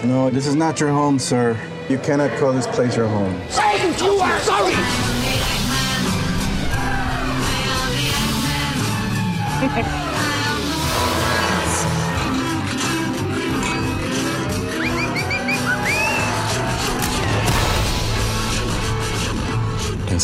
No, 0.04 0.28
this 0.28 0.46
is 0.46 0.54
not 0.54 0.80
your 0.80 0.90
home, 0.90 1.18
sir. 1.18 1.58
You 1.88 1.98
cannot 1.98 2.30
call 2.38 2.52
this 2.52 2.66
place 2.66 2.94
your 2.94 3.08
home. 3.08 3.40
Say 3.48 4.04
you 4.04 4.18
are 4.18 4.38
sorry! 4.40 4.99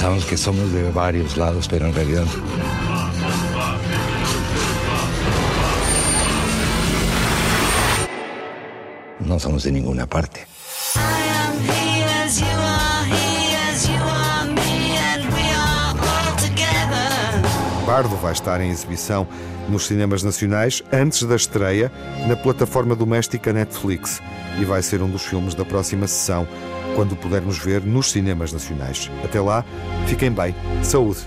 Pensamos 0.07 0.25
que 0.25 0.37
somos 0.37 0.73
de 0.73 0.89
varios 0.93 1.37
lados, 1.37 1.67
pero 1.67 1.89
en 1.89 1.93
realidad 1.93 2.25
no 9.19 9.41
somos 9.41 9.65
de 9.65 9.73
ninguna 9.73 10.07
parte. 10.07 10.47
Bardo 17.85 18.17
vai 18.23 18.33
estar 18.33 18.61
em 18.61 18.71
exibição 18.71 19.27
nos 19.69 19.87
cinemas 19.89 20.23
nacionais 20.23 20.85
antes 20.93 21.25
da 21.25 21.35
estreia 21.35 21.91
na 22.29 22.37
plataforma 22.37 22.95
doméstica 22.95 23.53
Netflix 23.53 24.23
e 24.59 24.65
vai 24.65 24.83
ser 24.83 25.03
um 25.03 25.09
dos 25.09 25.25
filmes 25.25 25.55
da 25.55 25.65
próxima 25.65 26.07
sessão, 26.07 26.47
quando 26.95 27.17
pudermos 27.17 27.59
ver 27.59 27.83
nos 27.83 28.11
cinemas 28.11 28.53
nacionais. 28.53 29.11
Até 29.25 29.41
lá, 29.41 29.65
fiquem 30.07 30.31
bem. 30.31 30.55
Saúde! 30.83 31.21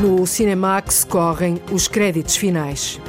No 0.00 0.26
Cinemax 0.26 1.04
correm 1.04 1.60
os 1.70 1.86
créditos 1.88 2.36
finais. 2.36 3.00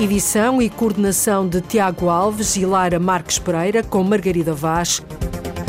Edição 0.00 0.62
e 0.62 0.70
coordenação 0.70 1.48
de 1.48 1.60
Tiago 1.60 2.08
Alves 2.08 2.56
e 2.56 2.64
Lara 2.64 3.00
Marques 3.00 3.38
Pereira, 3.38 3.82
com 3.82 4.04
Margarida 4.04 4.54
Vaz. 4.54 5.02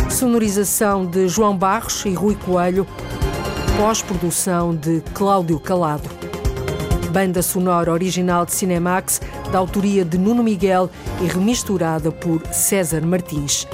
Sonorização 0.10 1.06
de 1.06 1.28
João 1.28 1.58
Barros 1.58 2.06
e 2.06 2.14
Rui 2.14 2.36
Coelho. 2.36 2.86
Pós-produção 3.80 4.76
de 4.76 5.00
Cláudio 5.14 5.58
Calado. 5.58 6.10
Banda 7.14 7.42
sonora 7.42 7.94
original 7.94 8.46
de 8.46 8.52
Cinemax, 8.52 9.22
da 9.54 9.58
autoria 9.58 10.04
de 10.04 10.18
Nuno 10.18 10.44
Miguel 10.44 10.90
e 11.22 11.26
remisturada 11.28 12.12
por 12.12 12.46
César 12.52 13.00
Martins. 13.06 13.66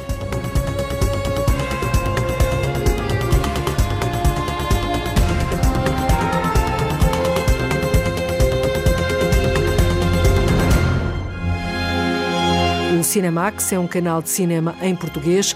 Cinemax 13.16 13.72
é 13.72 13.80
um 13.80 13.88
canal 13.88 14.22
de 14.22 14.28
cinema 14.28 14.76
em 14.82 14.94
português. 14.94 15.56